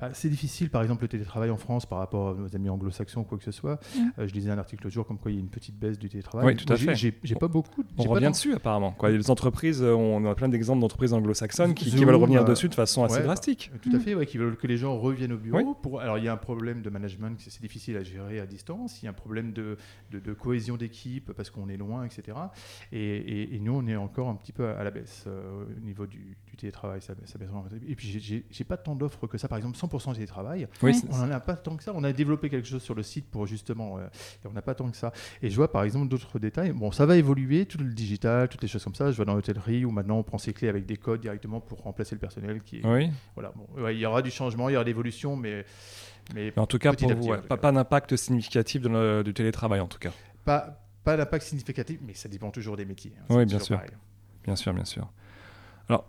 bah, 0.00 0.10
c'est 0.12 0.28
difficile, 0.28 0.70
par 0.70 0.82
exemple, 0.82 1.02
le 1.02 1.08
télétravail 1.08 1.50
en 1.50 1.56
France 1.56 1.86
par 1.86 1.98
rapport 1.98 2.30
à 2.30 2.34
nos 2.34 2.54
amis 2.56 2.68
anglo-saxons, 2.68 3.24
quoi 3.24 3.38
que 3.38 3.44
ce 3.44 3.50
soit. 3.52 3.80
Mm. 3.96 4.00
Euh, 4.18 4.26
je 4.28 4.32
lisais 4.34 4.50
un 4.50 4.58
article 4.58 4.84
l'autre 4.84 4.94
jour 4.94 5.06
comme 5.06 5.18
quoi 5.18 5.30
il 5.30 5.34
y 5.34 5.36
a 5.38 5.40
une 5.40 5.48
petite 5.48 5.78
baisse 5.78 5.98
du 5.98 6.08
télétravail. 6.08 6.46
Oui, 6.46 6.56
tout 6.56 6.72
à 6.72 6.76
fait. 6.76 6.94
J'ai 6.94 7.34
pas 7.34 7.48
beaucoup. 7.48 7.84
On 7.98 8.04
revient 8.04 8.30
dessus 8.30 8.54
apparemment. 8.54 8.92
Quoi. 8.92 9.10
Les 9.10 9.30
entreprises, 9.30 9.82
euh, 9.82 9.94
on 9.94 10.24
a 10.24 10.34
plein 10.34 10.48
d'exemples 10.48 10.80
d'entreprises 10.80 11.12
anglo-saxonnes 11.12 11.74
qui, 11.74 11.90
veulent 11.90 12.14
revenir 12.14 12.42
euh, 12.42 12.44
dessus 12.44 12.68
de 12.68 12.74
façon 12.74 13.04
assez 13.04 13.16
ouais, 13.16 13.22
drastique. 13.22 13.70
Tout 13.82 13.90
à 13.94 13.98
fait, 13.98 14.14
ouais, 14.14 14.26
qui 14.26 14.38
veulent 14.38 14.56
que 14.56 14.66
les 14.66 14.76
gens 14.76 14.98
reviennent 14.98 15.32
au 15.32 15.38
bureau. 15.38 15.58
Oui. 15.58 15.64
Pour... 15.82 16.00
Alors, 16.00 16.18
il 16.18 16.24
y 16.24 16.28
a 16.28 16.32
un 16.32 16.38
problème 16.38 16.82
de 16.82 16.90
management, 16.90 17.38
c'est 17.38 17.60
difficile 17.60 17.96
à 17.96 18.02
gérer 18.02 18.40
à 18.40 18.46
distance. 18.46 19.02
Il 19.02 19.04
y 19.04 19.08
a 19.08 19.10
un 19.10 19.14
problème 19.14 19.52
de, 19.52 19.76
de- 20.10 20.18
de 20.18 20.32
cohésion 20.32 20.76
d'équipe 20.76 21.32
parce 21.32 21.50
qu'on 21.50 21.68
est 21.68 21.76
loin, 21.76 22.04
etc. 22.04 22.38
Et, 22.92 22.98
et- 23.00 23.54
et 23.54 23.58
nous, 23.60 23.74
on 23.74 23.86
est 23.86 23.96
encore 23.96 24.28
un 24.28 24.34
petit 24.34 24.52
peu 24.52 24.68
à 24.68 24.82
la 24.84 24.90
baisse 24.90 25.24
euh, 25.26 25.64
au 25.64 25.80
niveau 25.80 26.06
du, 26.06 26.36
du 26.46 26.56
télétravail. 26.56 27.02
Ça, 27.02 27.14
ça 27.24 27.38
baisse 27.38 27.48
vraiment. 27.48 27.66
Et 27.86 27.94
puis, 27.94 28.44
j'ai 28.50 28.64
pas 28.64 28.76
tant 28.76 28.94
d'offres 28.94 29.26
que 29.26 29.38
ça. 29.38 29.48
Par 29.48 29.58
exemple, 29.58 29.76
100% 29.76 29.89
télétravail. 29.98 30.68
Oui, 30.82 30.92
On 31.10 31.16
n'en 31.18 31.30
a 31.30 31.40
pas 31.40 31.56
tant 31.56 31.76
que 31.76 31.82
ça. 31.82 31.92
On 31.94 32.04
a 32.04 32.12
développé 32.12 32.48
quelque 32.48 32.66
chose 32.68 32.82
sur 32.82 32.94
le 32.94 33.02
site 33.02 33.26
pour 33.30 33.46
justement. 33.46 33.98
euh, 33.98 34.06
et 34.44 34.46
on 34.48 34.52
n'a 34.52 34.62
pas 34.62 34.74
tant 34.74 34.90
que 34.90 34.96
ça. 34.96 35.12
Et 35.42 35.50
je 35.50 35.56
vois 35.56 35.70
par 35.70 35.82
exemple 35.84 36.08
d'autres 36.08 36.38
détails. 36.38 36.72
Bon, 36.72 36.92
ça 36.92 37.06
va 37.06 37.16
évoluer, 37.16 37.66
tout 37.66 37.78
le 37.78 37.84
digital, 37.92 38.48
toutes 38.48 38.62
les 38.62 38.68
choses 38.68 38.84
comme 38.84 38.94
ça. 38.94 39.10
Je 39.10 39.16
vois 39.16 39.24
dans 39.24 39.34
l'hôtellerie 39.34 39.84
où 39.84 39.90
maintenant 39.90 40.18
on 40.18 40.22
prend 40.22 40.38
ses 40.38 40.52
clés 40.52 40.68
avec 40.68 40.86
des 40.86 40.96
codes 40.96 41.20
directement 41.20 41.60
pour 41.60 41.82
remplacer 41.82 42.14
le 42.14 42.20
personnel 42.20 42.62
qui 42.62 42.78
est. 42.78 42.86
oui. 42.86 43.10
Voilà. 43.34 43.52
Bon, 43.56 43.82
ouais, 43.82 43.94
il 43.96 43.98
y 44.00 44.06
aura 44.06 44.22
du 44.22 44.30
changement, 44.30 44.68
il 44.68 44.72
y 44.72 44.76
aura 44.76 44.84
de 44.84 44.88
l'évolution, 44.90 45.36
mais. 45.36 45.64
Mais 46.34 46.52
Mais 46.54 46.62
en 46.62 46.66
tout 46.66 46.78
cas, 46.78 46.92
Petit 46.92 47.06
pour 47.06 47.14
vous, 47.16 47.28
ouais, 47.30 47.38
pas, 47.40 47.72
d'impact 47.72 48.14
significatif 48.16 48.82
du 48.82 49.34
télétravail 49.34 49.80
en 49.80 49.88
tout 49.88 49.98
cas. 49.98 50.12
pas, 50.44 50.78
pas 51.02 51.16
d'impact 51.16 51.44
significatif, 51.44 51.98
mais 52.06 52.14
ça 52.14 52.28
dépend 52.28 52.50
toujours 52.50 52.76
des 52.76 52.84
métiers. 52.84 53.12
hein. 53.18 53.24
Oui, 53.30 53.46
bien 53.46 53.58
sûr. 53.58 53.76
pareil. 53.76 53.90
Bien 54.44 54.54
sûr, 54.54 54.72
bien 54.72 54.84
sûr. 54.84 55.10
Alors, 55.88 56.06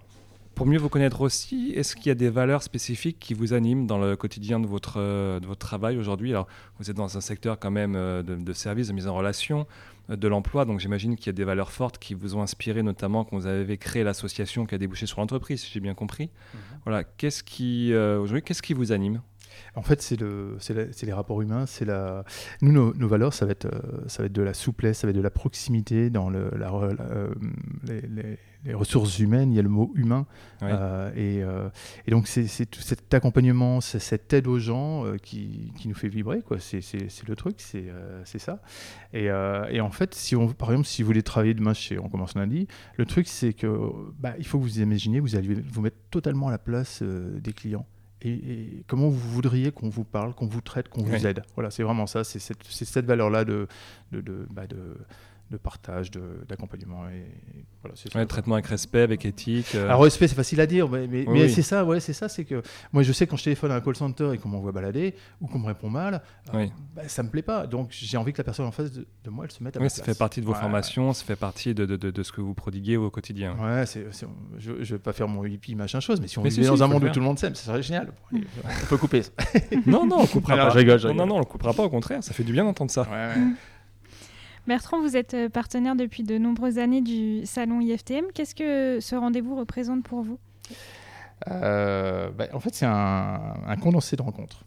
pour 0.55 0.65
mieux 0.65 0.77
vous 0.77 0.89
connaître 0.89 1.21
aussi, 1.21 1.71
est-ce 1.75 1.95
qu'il 1.95 2.07
y 2.07 2.11
a 2.11 2.15
des 2.15 2.29
valeurs 2.29 2.63
spécifiques 2.63 3.17
qui 3.19 3.33
vous 3.33 3.53
animent 3.53 3.87
dans 3.87 3.97
le 3.97 4.15
quotidien 4.15 4.59
de 4.59 4.67
votre, 4.67 4.95
euh, 4.97 5.39
de 5.39 5.47
votre 5.47 5.59
travail 5.59 5.97
aujourd'hui? 5.97 6.31
Alors, 6.31 6.47
vous 6.79 6.89
êtes 6.89 6.97
dans 6.97 7.17
un 7.17 7.21
secteur 7.21 7.57
quand 7.59 7.71
même 7.71 7.95
euh, 7.95 8.21
de, 8.21 8.35
de 8.35 8.53
services, 8.53 8.89
de 8.89 8.93
mise 8.93 9.07
en 9.07 9.15
relation, 9.15 9.65
euh, 10.09 10.15
de 10.15 10.27
l'emploi, 10.27 10.65
donc 10.65 10.79
j'imagine 10.79 11.15
qu'il 11.15 11.27
y 11.27 11.29
a 11.29 11.33
des 11.33 11.43
valeurs 11.43 11.71
fortes 11.71 11.97
qui 11.97 12.13
vous 12.13 12.35
ont 12.35 12.41
inspiré, 12.41 12.83
notamment 12.83 13.23
quand 13.23 13.37
vous 13.37 13.47
avez 13.47 13.77
créé 13.77 14.03
l'association 14.03 14.65
qui 14.65 14.75
a 14.75 14.77
débouché 14.77 15.05
sur 15.05 15.19
l'entreprise, 15.19 15.61
si 15.61 15.71
j'ai 15.71 15.79
bien 15.79 15.93
compris. 15.93 16.29
Mhm. 16.53 16.59
Voilà, 16.85 17.03
qu'est-ce 17.03 17.43
qui, 17.43 17.93
aujourd'hui, 17.93 18.43
qu'est-ce 18.43 18.61
qui 18.61 18.73
vous 18.73 18.91
anime? 18.91 19.21
En 19.75 19.81
fait, 19.81 20.01
c'est 20.01 20.19
le, 20.19 20.57
les 21.03 21.13
rapports 21.13 21.41
humains. 21.41 21.65
C'est 21.65 21.85
la. 21.85 22.23
Nous, 22.61 22.71
nos, 22.71 22.93
nos 22.93 23.07
valeurs, 23.07 23.33
ça 23.33 23.45
va 23.45 23.51
être, 23.51 23.65
euh, 23.65 24.03
ça 24.07 24.21
va 24.23 24.27
être 24.27 24.33
de 24.33 24.41
la 24.41 24.53
souplesse, 24.53 24.99
ça 24.99 25.07
va 25.07 25.11
être 25.11 25.17
de 25.17 25.21
la 25.21 25.29
proximité 25.31 26.09
dans 26.09 26.29
le, 26.29 26.49
la, 26.57 26.69
re- 26.69 26.95
la- 26.97 27.03
euh, 27.11 27.33
les, 27.87 28.01
les- 28.01 28.37
les 28.63 28.75
ressources 28.75 29.17
humaines. 29.17 29.51
Il 29.51 29.55
y 29.55 29.59
a 29.59 29.63
le 29.63 29.69
mot 29.69 29.91
humain. 29.95 30.27
Oui. 30.61 30.67
Euh, 30.71 31.09
et, 31.15 31.43
euh, 31.43 31.67
et 32.05 32.11
donc, 32.11 32.27
c'est 32.27 32.65
tout 32.67 32.81
cet 32.81 33.11
accompagnement, 33.11 33.81
cette 33.81 34.31
aide 34.33 34.45
aux 34.45 34.59
gens 34.59 35.03
euh, 35.05 35.17
qui, 35.17 35.71
qui 35.79 35.87
nous 35.87 35.95
fait 35.95 36.09
vibrer. 36.09 36.41
quoi. 36.43 36.57
C'est 36.59 36.81
le 37.27 37.35
truc, 37.35 37.55
c'est 37.57 37.85
c'est 38.23 38.37
ça. 38.39 38.61
Et, 39.13 39.25
et 39.25 39.81
en 39.81 39.89
fait, 39.91 40.13
si 40.13 40.35
on, 40.35 40.47
par 40.49 40.69
exemple, 40.71 40.87
si 40.87 41.01
vous 41.01 41.07
voulez 41.07 41.23
travailler 41.23 41.53
demain 41.55 41.73
chez 41.73 41.97
On 41.97 42.07
commence 42.07 42.35
lundi, 42.35 42.67
le 42.97 43.05
truc, 43.05 43.27
c'est 43.27 43.53
que 43.53 43.67
bah, 44.19 44.33
il 44.37 44.45
faut 44.45 44.59
que 44.59 44.63
vous 44.63 44.79
imaginez, 44.79 45.19
vous 45.19 45.35
allez 45.35 45.55
vous 45.55 45.81
mettre 45.81 45.97
totalement 46.11 46.49
à 46.49 46.51
la 46.51 46.59
place 46.59 47.01
des 47.01 47.53
clients. 47.53 47.87
Et, 48.23 48.29
et 48.29 48.83
comment 48.87 49.09
vous 49.09 49.29
voudriez 49.31 49.71
qu'on 49.71 49.89
vous 49.89 50.03
parle, 50.03 50.33
qu'on 50.35 50.45
vous 50.47 50.61
traite, 50.61 50.89
qu'on 50.89 51.01
Oui. 51.03 51.09
vous 51.09 51.27
aide? 51.27 51.43
Voilà, 51.55 51.71
c'est 51.71 51.83
vraiment 51.83 52.07
ça. 52.07 52.23
C'est 52.23 52.39
cette, 52.39 53.05
valeur-là 53.05 53.45
de, 53.45 53.67
de, 54.11 54.21
de, 54.21 54.47
bah, 54.51 54.67
de, 54.67 54.95
de 55.51 55.57
partage, 55.57 56.09
d'accompagnement. 56.47 57.07
Et, 57.09 57.17
et 57.59 57.65
voilà, 57.81 57.95
c'est 57.95 58.11
ça. 58.11 58.17
Ouais, 58.19 58.25
Traitement 58.25 58.55
avec 58.55 58.67
respect, 58.67 59.01
avec 59.01 59.25
éthique. 59.25 59.75
euh, 59.75 59.85
Alors 59.85 60.01
respect, 60.03 60.27
c'est 60.27 60.35
facile 60.35 60.61
à 60.61 60.65
dire, 60.65 60.89
mais, 60.89 61.07
mais, 61.07 61.25
Oui, 61.27 61.33
mais 61.33 61.43
oui. 61.43 61.49
c'est 61.51 61.61
ça, 61.61 61.85
ouais, 61.85 61.99
c'est 61.99 62.13
ça, 62.13 62.29
c'est 62.29 62.45
que 62.45 62.61
moi 62.93 63.03
je 63.03 63.11
sais 63.11 63.27
quand 63.27 63.35
je 63.37 63.43
téléphone 63.43 63.71
à 63.71 63.75
un 63.75 63.81
call 63.81 63.95
center 63.95 64.31
et 64.33 64.37
qu'on 64.37 64.49
m'envoie 64.49 64.71
balader 64.71 65.13
ou 65.41 65.47
qu'on 65.47 65.59
me 65.59 65.67
répond 65.67 65.89
mal, 65.89 66.21
euh, 66.53 66.57
Oui. 66.57 66.71
bah, 66.95 67.03
ça 67.07 67.21
me 67.23 67.29
plaît 67.29 67.41
pas. 67.41 67.67
Donc 67.67 67.89
j'ai 67.91 68.17
envie 68.17 68.31
que 68.33 68.37
la 68.39 68.43
personne 68.43 68.65
en 68.65 68.71
face 68.71 68.91
de, 68.91 69.05
de 69.23 69.29
moi, 69.29 69.45
elle 69.45 69.51
se 69.51 69.61
mette 69.63 69.75
à 69.75 69.79
oui, 69.79 69.85
ma 69.85 69.89
ça 69.89 70.03
place. 70.03 70.15
fait 70.15 70.19
partie 70.19 70.41
de 70.41 70.45
vos 70.45 70.53
Ouais, 70.53 70.59
formations, 70.59 71.13
ça 71.13 71.25
fait 71.25 71.35
partie 71.35 71.73
de, 71.73 71.85
de- 71.85 71.95
de- 71.97 72.23
ce 72.23 72.31
que 72.31 72.41
vous 72.41 72.53
prodiguez 72.53 72.97
au 72.97 73.09
quotidien. 73.09 73.55
Ouais, 73.59 73.85
c'est, 73.85 74.05
c'est- 74.11 74.25
je, 74.57 74.83
je 74.83 74.95
vais 74.95 74.99
pas 74.99 75.13
faire 75.13 75.27
mon 75.27 75.43
hippie 75.45 75.75
machin 75.75 75.99
chose, 75.99 76.21
mais 76.21 76.27
si 76.27 76.39
on 76.39 76.43
Mais 76.43 76.49
vivait 76.49 76.61
si, 76.63 76.65
si, 76.67 76.69
dans 76.69 76.83
un 76.83 76.87
monde 76.87 77.03
où 77.03 77.09
tout 77.09 77.19
le 77.19 77.25
monde 77.25 77.39
s'aime, 77.39 77.55
ça 77.55 77.65
serait 77.65 77.81
génial. 77.83 78.13
Allez, 78.31 78.43
on 78.83 78.85
peut 78.87 78.97
couper 78.97 79.23
ça. 79.23 79.31
Non, 79.85 80.05
non, 80.05 80.17
on 80.21 80.25
coupera 80.27 80.55
pas. 80.55 80.69
je 80.69 80.77
rigole, 80.77 80.99
je 80.99 81.07
Non, 81.07 81.13
rigole. 81.13 81.27
non, 81.27 81.35
non, 81.35 81.41
on 81.41 81.45
coupera 81.45 81.73
pas, 81.73 81.83
au 81.83 81.89
contraire, 81.89 82.23
ça 82.23 82.33
fait 82.33 82.43
du 82.43 82.51
bien 82.53 82.63
d'entendre 82.63 82.91
ça. 82.91 83.01
Ouais, 83.03 83.09
ouais. 83.09 83.47
Bertrand, 84.67 85.01
vous 85.01 85.17
êtes 85.17 85.33
euh, 85.33 85.49
partenaire 85.49 85.95
depuis 85.95 86.23
de 86.23 86.37
nombreuses 86.37 86.77
années 86.77 87.01
du 87.01 87.45
salon 87.45 87.81
IFTM. 87.81 88.25
Qu'est-ce 88.33 88.55
que 88.55 88.99
ce 88.99 89.15
rendez-vous 89.15 89.55
représente 89.55 90.03
pour 90.03 90.21
vous? 90.21 90.39
Euh, 91.49 92.29
bah, 92.31 92.45
en 92.53 92.59
fait, 92.59 92.73
c'est 92.73 92.85
un, 92.85 93.75
condensé 93.81 94.15
de 94.15 94.21
rencontres. 94.21 94.63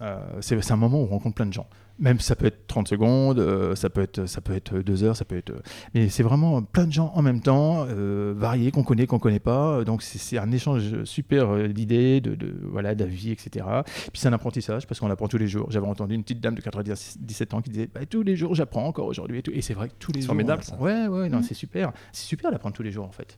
Euh, 0.00 0.20
c'est 0.40 0.70
un 0.70 0.76
moment 0.76 1.00
où 1.00 1.04
on 1.04 1.06
rencontre 1.06 1.34
plein 1.34 1.46
de 1.46 1.52
gens. 1.52 1.66
Même 2.00 2.20
ça 2.20 2.36
peut 2.36 2.46
être 2.46 2.66
30 2.68 2.86
secondes, 2.88 3.38
euh, 3.40 3.74
ça, 3.74 3.90
peut 3.90 4.00
être, 4.02 4.26
ça 4.26 4.40
peut 4.40 4.54
être 4.54 4.78
2 4.78 5.02
heures, 5.04 5.16
ça 5.16 5.24
peut 5.24 5.36
être. 5.36 5.52
Mais 5.94 6.08
c'est 6.08 6.22
vraiment 6.22 6.62
plein 6.62 6.86
de 6.86 6.92
gens 6.92 7.10
en 7.14 7.22
même 7.22 7.40
temps, 7.40 7.86
euh, 7.88 8.34
variés, 8.36 8.70
qu'on 8.70 8.84
connaît, 8.84 9.06
qu'on 9.06 9.18
connaît 9.18 9.40
pas. 9.40 9.82
Donc 9.84 10.02
c'est- 10.02 10.38
un 10.38 10.52
échange 10.52 11.02
super 11.04 11.50
euh, 11.50 11.68
d'idées, 11.68 12.20
de, 12.20 12.34
de, 12.34 12.54
voilà, 12.70 12.94
d'avis, 12.94 13.30
etc. 13.32 13.66
Puis 13.84 14.20
c'est 14.20 14.28
un 14.28 14.32
apprentissage 14.32 14.86
parce 14.86 15.00
qu'on 15.00 15.10
apprend 15.10 15.26
tous 15.28 15.38
les 15.38 15.48
jours. 15.48 15.66
J'avais 15.70 15.86
entendu 15.88 16.14
une 16.14 16.22
petite 16.22 16.40
dame 16.40 16.54
de 16.54 16.60
97 16.60 17.54
ans 17.54 17.60
qui 17.62 17.70
disait 17.70 17.88
bah, 17.92 18.06
Tous 18.08 18.22
les 18.22 18.36
jours, 18.36 18.54
j'apprends 18.54 18.86
encore 18.86 19.06
aujourd'hui. 19.06 19.38
Et. 19.46 19.58
Et 19.58 19.62
c'est 19.62 19.74
vrai 19.74 19.88
que 19.88 19.94
tous 19.98 20.12
les 20.12 20.20
jours. 20.20 20.28
formidable, 20.28 20.62
ça. 20.62 20.76
Ouais, 20.80 21.08
ouais, 21.08 21.28
non, 21.28 21.40
Mm. 21.40 21.42
c'est 21.42 21.54
super. 21.54 21.92
C'est 22.12 22.26
super 22.26 22.52
d'apprendre 22.52 22.76
tous 22.76 22.82
les 22.84 22.92
jours 22.92 23.06
en 23.06 23.10
fait 23.12 23.36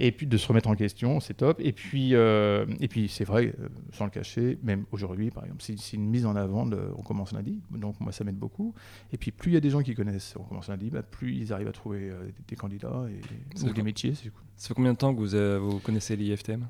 et 0.00 0.12
puis 0.12 0.28
de 0.28 0.36
se 0.36 0.46
remettre 0.46 0.68
en 0.68 0.76
question, 0.76 1.18
c'est 1.18 1.34
top. 1.34 1.58
Et 1.60 1.72
puis, 1.72 2.14
euh, 2.14 2.64
et 2.80 2.86
puis 2.86 3.08
c'est 3.08 3.24
vrai, 3.24 3.52
euh, 3.60 3.68
sans 3.92 4.04
le 4.04 4.10
cacher, 4.12 4.56
même 4.62 4.84
aujourd'hui, 4.92 5.30
par 5.32 5.42
exemple, 5.44 5.60
c'est 5.64 5.96
une 5.96 6.08
mise 6.08 6.24
en 6.24 6.36
avant 6.36 6.66
de 6.66 6.78
On 6.96 7.02
commence 7.02 7.32
lundi, 7.32 7.58
donc 7.72 7.87
moi 8.00 8.12
ça 8.12 8.24
m'aide 8.24 8.36
beaucoup. 8.38 8.74
Et 9.12 9.16
puis 9.18 9.30
plus 9.30 9.50
il 9.50 9.54
y 9.54 9.56
a 9.56 9.60
des 9.60 9.70
gens 9.70 9.82
qui 9.82 9.94
connaissent 9.94 10.34
On 10.38 10.44
commence 10.44 10.68
lundi, 10.68 10.90
bah, 10.90 11.02
plus 11.02 11.34
ils 11.34 11.52
arrivent 11.52 11.68
à 11.68 11.72
trouver 11.72 12.10
euh, 12.10 12.26
des, 12.26 12.32
des 12.48 12.56
candidats 12.56 13.06
et 13.08 13.64
ou 13.64 13.72
des 13.72 13.82
métiers, 13.82 14.14
c'est 14.14 14.30
cool. 14.30 14.42
Ça 14.56 14.68
fait 14.68 14.74
combien 14.74 14.92
de 14.92 14.98
temps 14.98 15.14
que 15.14 15.20
vous, 15.20 15.34
euh, 15.34 15.58
vous 15.58 15.78
connaissez 15.78 16.16
l'IFTM? 16.16 16.66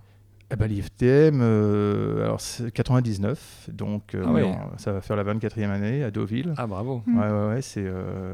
Eh 0.50 0.56
ben, 0.56 0.66
L'IFTM, 0.66 1.40
euh, 1.42 2.24
alors 2.24 2.40
c'est 2.40 2.70
99, 2.72 3.68
donc 3.70 4.14
euh, 4.14 4.22
Ah 4.26 4.32
ouais. 4.32 4.42
on- 4.44 4.78
ça 4.78 4.92
va 4.92 5.02
faire 5.02 5.14
la 5.14 5.22
24e 5.22 5.70
année 5.70 6.02
à 6.02 6.10
Deauville. 6.10 6.54
Ah, 6.56 6.66
bravo. 6.66 7.02
Mm. 7.06 7.18
Ouais, 7.18 7.26
ouais, 7.26 7.48
ouais, 7.56 7.60
c'est. 7.60 7.84
euh, 7.84 8.32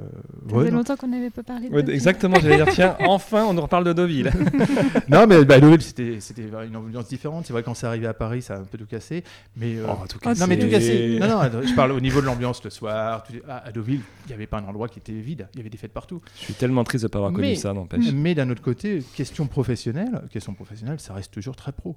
Ça 0.48 0.54
ouais, 0.54 0.60
faisait 0.66 0.70
longtemps 0.76 0.94
qu'on 0.94 1.08
n'avait 1.08 1.30
pas 1.30 1.42
parlé 1.42 1.68
de 1.68 1.74
Deauville. 1.74 1.92
exactement, 1.92 2.36
j'allais 2.40 2.54
dire, 2.64 2.68
tiens, 2.72 2.94
enfin, 3.08 3.44
on 3.48 3.52
nous 3.54 3.62
reparle 3.62 3.82
de 3.82 3.92
Deauville. 3.92 4.30
non, 5.08 5.26
mais 5.26 5.44
bah, 5.44 5.58
Deauville, 5.58 5.82
c'était 5.82 6.20
c'était 6.20 6.44
une 6.68 6.76
ambiance 6.76 7.08
différente. 7.08 7.46
C'est 7.46 7.52
vrai, 7.52 7.64
quand 7.64 7.74
c'est 7.74 7.88
arrivé 7.88 8.06
à 8.06 8.14
Paris, 8.14 8.42
ça 8.42 8.54
a 8.54 8.58
un 8.58 8.64
peu 8.64 8.78
tout 8.78 8.86
cassé. 8.86 9.24
Mais, 9.56 9.74
euh, 9.74 9.86
Oh, 9.88 10.02
en 10.04 10.06
tout 10.06 10.20
cas, 10.20 10.34
Non, 10.34 10.46
mais 10.46 10.56
tout 10.56 10.68
cassé. 10.70 11.18
Non, 11.20 11.26
non, 11.26 11.62
je 11.66 11.74
parle 11.74 11.90
au 11.90 12.00
niveau 12.00 12.20
de 12.20 12.26
l'ambiance 12.26 12.62
le 12.62 12.70
soir. 12.70 13.24
tout- 13.24 13.32
ah, 13.48 13.64
à 13.66 13.72
Deauville, 13.72 14.02
il 14.26 14.28
n'y 14.28 14.34
avait 14.34 14.46
pas 14.46 14.58
un 14.58 14.64
endroit 14.68 14.86
qui 14.86 15.00
était 15.00 15.12
vide. 15.12 15.48
Il 15.54 15.58
y 15.58 15.60
avait 15.62 15.68
des 15.70 15.78
fêtes 15.78 15.92
partout. 15.92 16.20
Je 16.38 16.44
suis 16.44 16.54
tellement 16.54 16.84
triste 16.84 17.02
de 17.02 17.08
ne 17.08 17.10
pas 17.10 17.18
avoir 17.18 17.32
connu 17.32 17.48
Mais- 17.48 17.54
ça, 17.56 17.72
n'empêche. 17.72 18.12
Mais 18.12 18.36
d'un 18.36 18.48
autre 18.50 18.62
côté, 18.62 19.02
question 19.16 19.48
professionnelle, 19.48 20.22
question 20.30 20.54
professionnelle, 20.54 21.00
ça 21.00 21.12
reste 21.12 21.32
toujours 21.32 21.56
très 21.56 21.72
pro. 21.72 21.96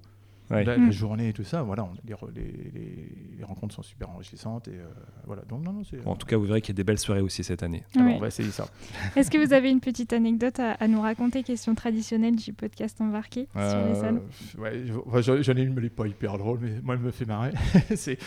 Ouais. 0.49 0.63
La, 0.63 0.77
Mm. 0.77 0.85
la 0.85 0.91
journée 0.91 1.29
et 1.29 1.33
tout 1.33 1.43
ça, 1.43 1.61
voilà, 1.63 1.83
on- 1.83 1.91
les, 2.05 2.15
les- 2.35 2.71
les- 2.73 3.35
les 3.37 3.43
rencontres 3.43 3.75
sont 3.75 3.81
super 3.83 4.09
enrichissantes. 4.09 4.67
Et 4.67 4.71
euh, 4.75 4.85
voilà, 5.25 5.41
donc 5.43 5.63
non, 5.63 5.73
non, 5.73 5.83
c'est. 5.83 5.97
Bon, 6.03 6.11
en 6.11 6.15
tout 6.15 6.25
cas, 6.27 6.37
vous 6.37 6.45
verrez 6.45 6.61
qu'il 6.61 6.73
y 6.73 6.75
a 6.75 6.77
des 6.77 6.83
belles 6.83 6.97
soirées 6.99 7.21
aussi 7.21 7.43
cette 7.43 7.63
année. 7.63 7.83
alors, 7.95 8.07
Oui. 8.07 8.13
on 8.15 8.19
va 8.19 8.27
essayer 8.27 8.49
ça. 8.51 8.65
Est-ce 9.15 9.29
que 9.29 9.37
vous 9.45 9.53
avez 9.53 9.69
une 9.69 9.79
petite 9.81 10.13
anecdote 10.13 10.59
à, 10.59 10.71
à 10.73 10.87
nous 10.87 11.01
raconter, 11.01 11.43
question 11.43 11.75
traditionnelle 11.75 12.35
du 12.35 12.53
podcast 12.53 12.99
embarqué 13.01 13.47
sur 13.51 13.59
les 13.59 13.65
Euh, 13.65 13.95
salons 13.95 14.23
ouais, 14.57 14.83
je- 14.85 14.93
enfin, 15.05 15.21
j'en 15.21 15.41
j'en 15.41 15.53
ai 15.55 15.61
une, 15.61 15.69
mais 15.71 15.77
elle 15.77 15.83
n'est 15.83 15.89
pas 15.89 16.07
hyper 16.07 16.37
drôle, 16.37 16.59
mais 16.61 16.71
moi, 16.81 16.95
elle 16.95 17.01
me 17.01 17.11
fait 17.11 17.25
marrer. 17.25 17.51
c'est 17.95 18.17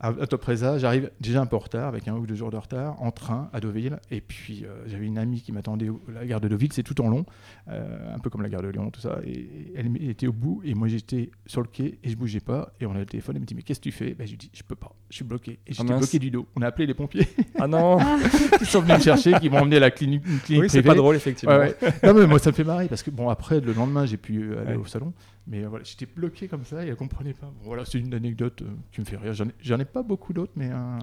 un, 0.00 0.10
un 0.18 0.26
top 0.26 0.40
présage. 0.40 0.80
J'arrive 0.80 1.10
déjà 1.20 1.40
un 1.40 1.46
peu 1.46 1.56
en 1.56 1.60
retard, 1.60 1.88
avec 1.88 2.08
un 2.08 2.14
ou 2.16 2.26
deux 2.26 2.34
jours 2.34 2.50
de 2.50 2.56
retard, 2.56 3.00
en 3.02 3.10
train 3.12 3.50
à 3.52 3.60
Deauville. 3.60 3.98
Et 4.10 4.20
puis, 4.20 4.64
euh, 4.64 4.82
j'avais 4.86 5.06
une 5.06 5.18
amie 5.18 5.40
qui 5.40 5.52
m'attendait. 5.52 5.88
au- 5.90 6.02
La 6.12 6.26
gare 6.26 6.40
de 6.40 6.48
Deauville, 6.48 6.72
c'est 6.72 6.82
tout 6.82 7.00
en 7.00 7.08
long, 7.08 7.24
euh, 7.68 8.14
un 8.14 8.18
peu 8.18 8.30
comme 8.30 8.42
la 8.42 8.48
gare 8.48 8.62
de 8.62 8.68
Lyon, 8.68 8.90
tout 8.90 9.00
ça. 9.00 9.18
Et 9.24 9.48
elle 9.76 9.96
était 10.08 10.26
au 10.26 10.32
bout, 10.32 10.60
et 10.64 10.74
moi, 10.74 10.88
j'étais 10.88 11.30
sur 11.46 11.60
le 11.60 11.67
et 11.80 11.98
je 12.04 12.14
bougeais 12.16 12.40
pas. 12.40 12.72
Et 12.80 12.86
on 12.86 12.94
a 12.94 12.98
le 12.98 13.06
téléphone, 13.06 13.36
elle 13.36 13.42
me 13.42 13.46
dit 13.46 13.54
Mais 13.54 13.62
qu'est-ce 13.62 13.78
que 13.80 13.84
tu 13.84 13.92
fais? 13.92 14.14
Ben, 14.14 14.26
Je 14.26 14.32
lui 14.32 14.38
dis 14.38 14.50
Je 14.52 14.62
peux 14.62 14.74
pas, 14.74 14.94
je 15.10 15.16
suis 15.16 15.24
bloqué. 15.24 15.58
Et 15.66 15.72
j'étais 15.72 15.84
mince. 15.84 15.98
bloqué 16.00 16.18
du 16.18 16.30
dos. 16.30 16.46
On 16.56 16.62
a 16.62 16.66
appelé 16.66 16.86
les 16.86 16.94
pompiers, 16.94 17.26
Ah 17.58 17.66
non 17.66 17.98
qui 18.58 18.66
sont 18.66 18.80
venus 18.80 18.98
me 18.98 19.02
chercher, 19.02 19.32
qui 19.40 19.48
m'ont 19.50 19.58
emmené 19.58 19.76
à 19.76 19.80
la 19.80 19.90
clinique, 19.90 20.22
une 20.26 20.38
clinique 20.40 20.62
Oui, 20.64 20.70
c'est 20.70 20.82
pas 20.82 20.94
drôle, 20.94 21.16
effectivement. 21.16 21.56
Ouais, 21.56 21.76
ouais. 21.82 21.92
Non, 22.02 22.14
mais 22.14 22.26
moi, 22.26 22.38
ça 22.38 22.50
me 22.50 22.54
fait 22.54 22.64
marrer 22.64 22.88
parce 22.88 23.02
que, 23.02 23.10
bon, 23.10 23.28
après, 23.28 23.60
le 23.60 23.72
lendemain, 23.72 24.06
j'ai 24.06 24.16
pu 24.16 24.56
aller 24.56 24.70
Ouais. 24.72 24.76
au 24.76 24.86
salon, 24.86 25.12
mais 25.48 25.64
euh, 25.64 25.68
voilà, 25.68 25.84
j'étais 25.84 26.06
bloqué 26.06 26.46
comme 26.48 26.64
ça 26.64 26.84
et 26.84 26.88
elle 26.88 26.96
comprenait 26.96 27.32
pas. 27.32 27.46
Bon, 27.46 27.52
voilà, 27.64 27.84
c'est 27.84 27.98
une 27.98 28.12
anecdote 28.14 28.62
euh, 28.62 28.66
qui 28.92 29.00
me 29.00 29.06
fait 29.06 29.16
rire. 29.16 29.32
J'en 29.32 29.78
ai, 29.78 29.82
ai 29.82 29.84
pas 29.84 30.02
beaucoup 30.02 30.32
d'autres, 30.32 30.52
mais. 30.56 30.70
euh, 30.70 30.98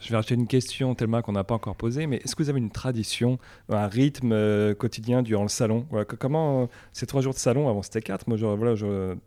je- 0.00 0.08
vais 0.10 0.16
rajouter 0.16 0.34
une 0.34 0.46
question 0.46 0.94
tellement 0.94 1.20
qu'on 1.22 1.32
n'a 1.32 1.44
pas 1.44 1.54
encore 1.54 1.76
posée, 1.76 2.06
mais 2.06 2.16
est-ce 2.16 2.34
que 2.36 2.42
vous 2.42 2.50
avez 2.50 2.58
une 2.60 2.70
tradition, 2.70 3.38
un 3.68 3.86
rythme 3.88 4.32
euh, 4.32 4.74
quotidien 4.74 5.22
durant 5.22 5.42
le 5.42 5.48
salon? 5.48 5.86
Comment 6.18 6.62
euh, 6.62 6.66
ces 6.92 7.06
trois 7.06 7.20
jours 7.20 7.34
de 7.34 7.38
salon, 7.38 7.68
avant 7.68 7.82
c'était 7.82 8.02
quatre, 8.02 8.28
moi 8.28 8.36
je- 8.36 8.46
voilà, 8.46 8.74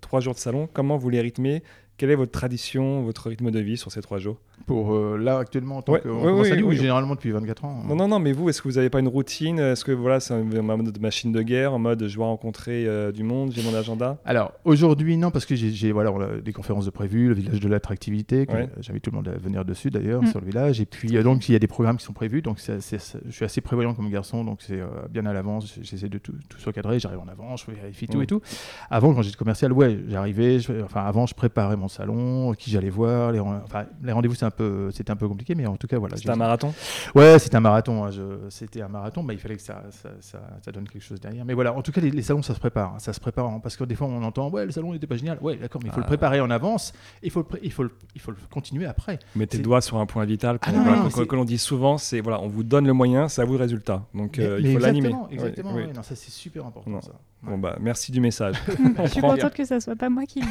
trois 0.02 0.20
jours 0.22 0.34
de 0.34 0.39
salon, 0.39 0.67
comment 0.72 0.98
vous 0.98 1.10
les 1.10 1.22
rythmez 1.22 1.63
Quelle 1.98 2.10
est 2.10 2.16
votre 2.16 2.32
tradition, 2.32 3.04
votre 3.04 3.30
rythme 3.30 3.52
de 3.52 3.60
vie 3.60 3.78
sur 3.78 3.92
ces 3.92 4.02
trois 4.02 4.18
jours? 4.18 4.38
Pour 4.66 4.94
euh, 4.94 5.18
là, 5.18 5.38
actuellement, 5.40 5.78
en 5.78 5.82
tant 5.82 5.94
Ouais, 5.94 6.02
que. 6.02 6.08
ouais, 6.10 6.62
ou 6.62 6.68
oui. 6.70 6.76
généralement 6.78 7.16
depuis 7.16 7.32
24 7.32 7.66
ans. 7.66 7.84
Non, 7.88 7.96
non, 7.96 8.08
non, 8.08 8.20
mais 8.20 8.32
vous, 8.32 8.48
est-ce 8.50 8.62
que 8.62 8.68
vous 8.68 8.76
n'avez 8.76 8.90
pas 8.92 9.00
une 9.00 9.08
routine? 9.08 9.58
Est-ce 9.60 9.84
que 9.86 9.92
voilà, 9.92 10.20
c'est 10.20 10.34
un 10.36 10.40
un 10.52 10.62
mode 10.62 10.92
de 10.92 11.00
machine 11.00 11.32
de 11.32 11.42
guerre, 11.42 11.74
en 11.74 11.80
mode 11.80 12.08
je 12.08 12.16
dois 12.16 12.28
rencontrer 12.28 12.86
euh, 12.88 13.12
du 13.12 13.24
monde, 13.24 13.52
j'ai 13.54 13.64
mon 13.64 13.76
agenda? 13.76 14.18
Alors 14.26 14.52
aujourd'hui 14.64 15.18
non 15.18 15.32
parce 15.32 15.46
que 15.46 15.56
j'ai- 15.56 15.92
voilà 15.92 16.12
on 16.12 16.22
a 16.22 16.38
des 16.38 16.54
conférences 16.54 16.86
de 16.86 16.92
prévues, 16.92 17.28
le 17.28 17.34
village 17.36 17.60
de 17.60 17.68
l'attractivité, 17.68 18.48
Ouais. 18.52 18.70
j'invite 18.80 19.04
tout 19.04 19.12
le 19.12 19.18
monde 19.18 19.28
à 19.28 19.38
venir 19.38 19.66
dessus 19.66 19.90
d'ailleurs 19.90 20.22
Mm. 20.24 20.28
sur 20.28 20.40
le 20.40 20.46
village 20.46 20.80
et 20.82 20.86
puis 20.86 21.18
euh, 21.18 21.24
donc 21.24 21.50
il 21.50 21.54
y 21.54 21.56
a 21.56 21.60
des 21.60 21.68
programmes 21.68 21.98
qui 21.98 22.06
sont 22.06 22.14
prévus 22.14 22.42
donc 22.42 22.60
je 22.60 23.32
suis 23.32 23.46
assez 23.46 23.62
prévoyant 23.62 23.94
comme 23.94 24.10
garçon 24.10 24.44
donc 24.44 24.62
c'est 24.62 24.80
euh, 24.80 24.86
bien 25.10 25.26
à 25.26 25.34
l'avance 25.34 25.78
j'essaie 25.82 26.10
de 26.10 26.18
tout, 26.20 26.34
tout 26.50 26.60
surcadrer 26.60 27.00
j'arrive 27.00 27.20
en 27.20 27.28
avance 27.28 27.66
je 27.68 27.72
vérifie 27.76 28.08
tout 28.08 28.20
Mm. 28.20 28.24
et 28.24 28.28
tout. 28.28 28.42
Avant 28.90 29.14
quand 29.14 29.22
j'étais 29.24 29.38
commercial 29.38 29.74
ouais 29.74 30.00
j'arrivais 30.08 30.58
enfin 30.84 31.02
avant 31.04 31.26
je 31.26 31.34
préparais 31.34 31.78
mon 31.82 31.88
salon 31.88 32.54
qui 32.54 32.70
j'allais 32.72 32.89
voir 32.89 33.32
les, 33.32 33.39
ren- 33.39 33.62
enfin, 33.63 33.86
les 34.04 34.12
rendez-vous 34.12 34.36
c'est 34.36 34.46
un 34.46 34.52
peu 34.52 34.89
c'était 34.91 35.12
un 35.12 35.15
peu 35.15 35.28
compliqué 35.28 35.56
mais 35.56 35.65
en 35.65 35.76
tout 35.76 35.88
cas 35.88 35.98
voilà 35.98 36.15
C'est 36.15 36.24
j'ai- 36.24 36.30
un 36.30 36.36
marathon? 36.36 36.74
Ouais, 37.15 37.39
c'était 37.39 37.56
un 37.58 37.62
marathon. 37.62 38.04
hein, 38.06 38.12
je- 38.12 38.22
C'était 38.50 38.82
un 38.82 38.88
marathon, 38.88 39.24
mais 39.24 39.34
il 39.34 39.39
fallait 39.39 39.56
que 39.56 39.62
ça, 39.62 39.84
ça, 39.91 40.10
ça- 40.22 40.41
ça 40.63 40.72
donne 40.72 40.88
quelque 40.88 41.02
chose 41.04 41.20
derrière. 41.20 41.44
Mais 41.46 41.54
voilà, 41.54 41.74
en 41.74 41.82
tout 41.82 41.91
cas, 41.91 42.00
les, 42.02 42.12
les 42.12 42.22
salons, 42.22 42.41
ça 42.41 42.54
se 42.54 42.60
prépare. 42.60 42.94
hein, 42.96 43.00
Ça 43.00 43.12
se 43.13 43.20
prépare 43.20 43.48
hein, 43.48 43.60
parce 43.62 43.76
que 43.76 43.84
des 43.84 43.96
fois, 43.96 44.08
on 44.08 44.22
entend 44.24 44.50
ouais, 44.50 44.65
le 44.65 44.72
salon 44.72 44.94
n'était 44.94 45.08
pas 45.08 45.15
génial. 45.17 45.38
Ouais, 45.41 45.56
d'accord, 45.58 45.82
mais 45.84 45.89
il 45.89 45.91
faut 45.91 45.98
Ah. 46.00 46.04
le 46.04 46.08
préparer 46.08 46.39
en 46.41 46.50
avance. 46.52 46.94
Il 47.24 47.32
faut 47.32 47.46
il 47.63 47.72
faut 47.72 47.84
le, 47.84 47.91
il 48.15 48.22
faut 48.22 48.32
le 48.32 48.38
continuer 48.52 48.86
après. 48.86 49.20
Mettez 49.36 49.58
le 49.58 49.63
doigt 49.63 49.82
sur 49.82 49.98
un 49.98 50.06
point 50.06 50.26
vital 50.26 50.60
qu'on 50.60 50.70
Ah 50.70 50.74
non, 50.74 50.84
voilà, 51.10 51.26
que 51.26 51.36
l'on 51.36 51.46
dit 51.46 51.58
souvent, 51.58 51.98
c'est 51.98 52.20
voilà, 52.22 52.39
on 52.41 52.48
vous 52.48 52.63
donne 52.63 52.86
le 52.86 52.94
moyen, 52.94 53.28
c'est 53.28 53.41
à 53.41 53.46
vous 53.46 53.54
le 53.54 53.60
résultat. 53.60 54.04
Donc 54.13 54.38
Mais- 54.38 54.46
euh, 54.46 54.60
il 54.60 54.67
mais 54.67 54.74
faut 54.74 54.80
l'animer. 54.80 55.08
exactement, 55.08 55.24
Ouais, 55.28 55.34
Exactement. 55.34 55.74
ouais, 55.74 55.88
non, 55.94 56.04
ça 56.04 56.15
c'est 56.15 56.30
super 56.32 56.65
important. 56.65 56.89
Non. 56.91 57.02
Ça. 57.02 57.12
Bon 57.44 57.58
bah 57.58 57.78
merci 57.80 58.12
du 58.12 58.22
message. 58.22 58.56
Je 59.04 59.08
suis 59.10 59.22
contente 59.22 59.54
que 59.54 59.66
ça 59.66 59.80
soit 59.80 59.96
pas 59.96 60.10
moi 60.10 60.26
qui 60.26 60.42
le 60.42 60.48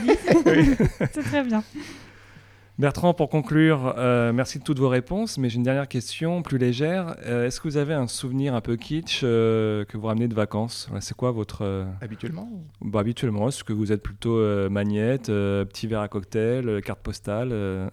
dise. 0.66 0.76
c'est 1.12 1.22
très 1.22 1.44
bien. 1.44 1.62
Bertrand, 2.78 3.12
pour 3.12 3.28
conclure, 3.28 3.94
euh, 3.98 4.32
merci 4.32 4.58
de 4.58 4.64
toutes 4.64 4.78
vos 4.78 4.88
réponses, 4.88 5.36
mais 5.36 5.50
j'ai 5.50 5.56
une 5.56 5.64
dernière 5.64 5.86
question 5.86 6.40
plus 6.40 6.56
légère. 6.56 7.14
Euh, 7.26 7.46
Est-ce 7.46 7.60
que 7.60 7.68
vous 7.68 7.76
avez 7.76 7.92
un 7.92 8.06
souvenir 8.06 8.54
un 8.54 8.62
peu 8.62 8.76
kitsch 8.76 9.20
euh, 9.22 9.84
que 9.84 9.98
vous 9.98 10.06
ramenez 10.06 10.28
de 10.28 10.34
vacances? 10.34 10.88
C'est 11.00 11.14
quoi 11.14 11.30
votre... 11.30 11.60
euh, 11.62 11.84
Habituellement. 12.00 12.48
bah, 12.80 13.00
habituellement, 13.00 13.48
est-ce 13.48 13.64
que 13.64 13.74
vous 13.74 13.92
êtes 13.92 14.02
plutôt 14.02 14.38
euh, 14.38 14.70
magnette, 14.70 15.28
euh, 15.28 15.66
petit 15.66 15.88
verre 15.88 16.00
à 16.00 16.08
cocktail, 16.08 16.70
euh, 16.70 16.80
carte 16.80 17.00
postale 17.00 17.50
euh, 17.52 17.90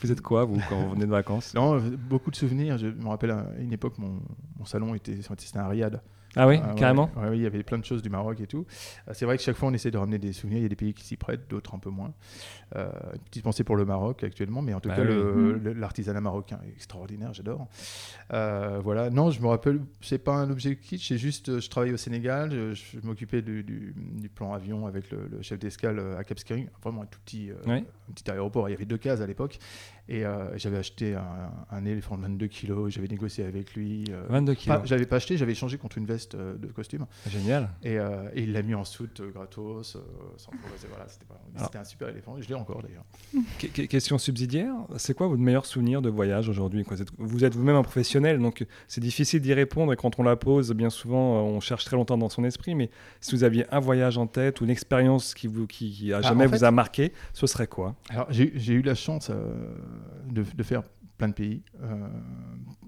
Vous 0.00 0.10
êtes 0.10 0.22
quoi, 0.22 0.44
vous, 0.46 0.58
quand 0.70 0.80
vous 0.80 0.94
venez 0.94 1.04
de 1.04 1.10
vacances? 1.10 1.52
Non, 1.54 1.74
euh, 1.76 1.80
beaucoup 2.08 2.30
de 2.30 2.36
souvenirs. 2.36 2.78
Je 2.78 2.86
me 2.86 3.08
rappelle 3.08 3.32
à 3.32 3.44
une 3.60 3.74
époque, 3.74 3.98
mon, 3.98 4.20
mon 4.58 4.64
salon 4.64 4.94
était, 4.94 5.18
c'était 5.20 5.58
un 5.58 5.68
riad. 5.68 6.00
Ah 6.38 6.46
oui, 6.48 6.58
Ah 6.62 6.68
ouais, 6.68 6.74
carrément 6.78 7.10
ouais, 7.16 7.28
oui, 7.30 7.36
il 7.38 7.42
y 7.42 7.46
avait 7.46 7.62
plein 7.62 7.78
de 7.78 7.84
choses 7.84 8.00
du 8.02 8.08
Maroc 8.10 8.40
et 8.40 8.46
tout. 8.46 8.64
Euh, 9.08 9.12
C'est 9.14 9.24
vrai 9.26 9.36
que 9.36 9.42
chaque 9.42 9.56
fois, 9.56 9.68
on 9.68 9.72
essaie 9.74 9.90
de 9.90 9.98
ramener 9.98 10.18
des 10.18 10.32
souvenirs. 10.32 10.58
Il 10.58 10.62
y 10.62 10.66
a 10.66 10.68
des 10.68 10.76
pays 10.76 10.94
qui 10.94 11.04
s'y 11.04 11.16
prêtent, 11.16 11.48
d'autres 11.50 11.74
un 11.74 11.78
peu 11.78 11.90
moins. 11.90 12.12
Euh, 12.76 12.88
une 13.14 13.20
petite 13.22 13.42
pensée 13.44 13.64
pour 13.64 13.76
le 13.76 13.84
Maroc 13.84 14.22
actuellement, 14.24 14.62
mais 14.62 14.72
en 14.74 14.80
tout 14.80 14.88
Bah 14.88 14.96
cas, 14.96 15.02
oui. 15.02 15.08
Mm. 15.14 15.60
le- 15.64 15.72
l'artisanat 15.74 16.20
marocain 16.20 16.60
est 16.66 16.70
extraordinaire, 16.70 17.34
j'adore. 17.34 17.66
Euh, 18.32 18.80
voilà, 18.82 19.10
non, 19.10 19.30
je 19.30 19.40
me 19.40 19.46
rappelle, 19.48 19.80
c'est 20.00 20.18
pas 20.22 20.34
un 20.34 20.50
objet 20.50 20.76
kitsch, 20.76 21.08
c'est 21.08 21.18
juste, 21.18 21.60
je 21.60 21.68
travaillais 21.70 21.94
au 21.94 21.98
Sénégal, 21.98 22.50
je, 22.52 22.74
je 22.74 23.06
m'occupais 23.06 23.42
du, 23.42 23.62
du- 23.64 23.94
du 23.96 24.28
plan 24.28 24.52
avion 24.52 24.86
avec 24.86 25.10
le, 25.10 25.28
le 25.30 25.42
chef 25.42 25.58
d'escale 25.58 25.98
à 26.18 26.24
Cap 26.24 26.38
Skirring, 26.38 26.68
vraiment 26.82 27.02
un 27.02 27.06
tout 27.06 27.18
petit, 27.24 27.50
Ouais. 27.66 27.84
un 28.08 28.12
petit 28.12 28.30
aéroport. 28.30 28.68
Il 28.68 28.72
y 28.72 28.74
avait 28.74 28.84
deux 28.84 28.98
cases 28.98 29.20
à 29.20 29.26
l'époque, 29.26 29.58
et 30.08 30.24
euh, 30.24 30.56
j'avais 30.56 30.78
acheté 30.78 31.14
un, 31.14 31.50
un 31.70 31.84
éléphant 31.84 32.16
de 32.16 32.22
22 32.22 32.46
kilos, 32.46 32.92
j'avais 32.92 33.08
négocié 33.08 33.44
avec 33.44 33.74
lui. 33.74 34.04
euh, 34.10 34.22
22 34.28 34.52
pas- 34.52 34.56
kilos. 34.56 34.80
j'avais 34.84 35.06
pas 35.06 35.16
acheté, 35.16 35.36
j'avais 35.36 35.52
échangé 35.52 35.76
contre 35.78 35.98
une 35.98 36.06
veste 36.06 36.34
euh, 36.34 36.56
de 36.56 36.66
costume. 36.68 37.06
Génial. 37.28 37.68
Et, 37.82 37.98
euh, 37.98 38.28
et 38.34 38.42
il 38.44 38.52
l'a 38.52 38.62
mis 38.62 38.74
en 38.74 38.84
soute 38.84 39.20
gratos, 39.32 39.96
sans. 40.36 40.50
Voilà, 40.90 41.06
c'était 41.08 41.78
un 41.78 41.84
super 41.84 42.08
éléphant. 42.08 42.36
Et 42.38 42.42
je 42.42 42.48
l'ai 42.48 42.54
encore 42.54 42.82
d'ailleurs. 42.82 43.04
Que- 43.58 43.66
que- 43.66 43.82
question 43.82 44.18
subsidiaire, 44.18 44.74
c'est 44.96 45.14
quoi 45.14 45.26
votre 45.28 45.40
meilleur 45.42 45.66
souvenir 45.66 46.02
de 46.02 46.08
voyage 46.08 46.48
aujourd'hui 46.48 46.84
Vous 46.88 47.02
êtes- 47.02 47.08
Vous 47.18 47.44
êtes 47.44 47.54
vous-même 47.54 47.76
un 47.76 47.82
professionnel, 47.82 48.38
donc 48.38 48.64
c'est 48.86 49.00
difficile 49.00 49.40
d'y 49.40 49.52
répondre 49.54 49.92
et 49.92 49.96
quand 49.96 50.18
on 50.18 50.22
la 50.22 50.36
pose, 50.36 50.72
bien 50.72 50.90
souvent, 50.90 51.42
on 51.42 51.60
cherche 51.60 51.84
très 51.84 51.96
longtemps 51.96 52.16
dans 52.18 52.28
son 52.28 52.44
esprit, 52.44 52.74
mais 52.74 52.90
si 53.20 53.32
vous 53.34 53.44
aviez 53.44 53.66
un 53.72 53.80
voyage 53.80 54.16
en 54.18 54.26
tête 54.26 54.60
ou 54.60 54.64
une 54.64 54.70
expérience 54.70 55.34
qui, 55.34 55.46
vous, 55.46 55.66
qui, 55.66 55.90
qui 55.90 56.12
à 56.12 56.18
Ah, 56.18 56.22
jamais 56.22 56.46
vous 56.46 56.64
a 56.64 56.70
marqué, 56.70 57.12
ce 57.32 57.46
serait 57.46 57.66
quoi? 57.66 57.94
Alors 58.10 58.26
j'ai 58.30 58.72
eu 58.72 58.82
la 58.82 58.94
chance 58.94 59.30
de, 60.30 60.44
de 60.56 60.62
faire 60.62 60.82
plein 61.18 61.28
de 61.28 61.32
pays 61.34 61.62
euh, 61.82 62.06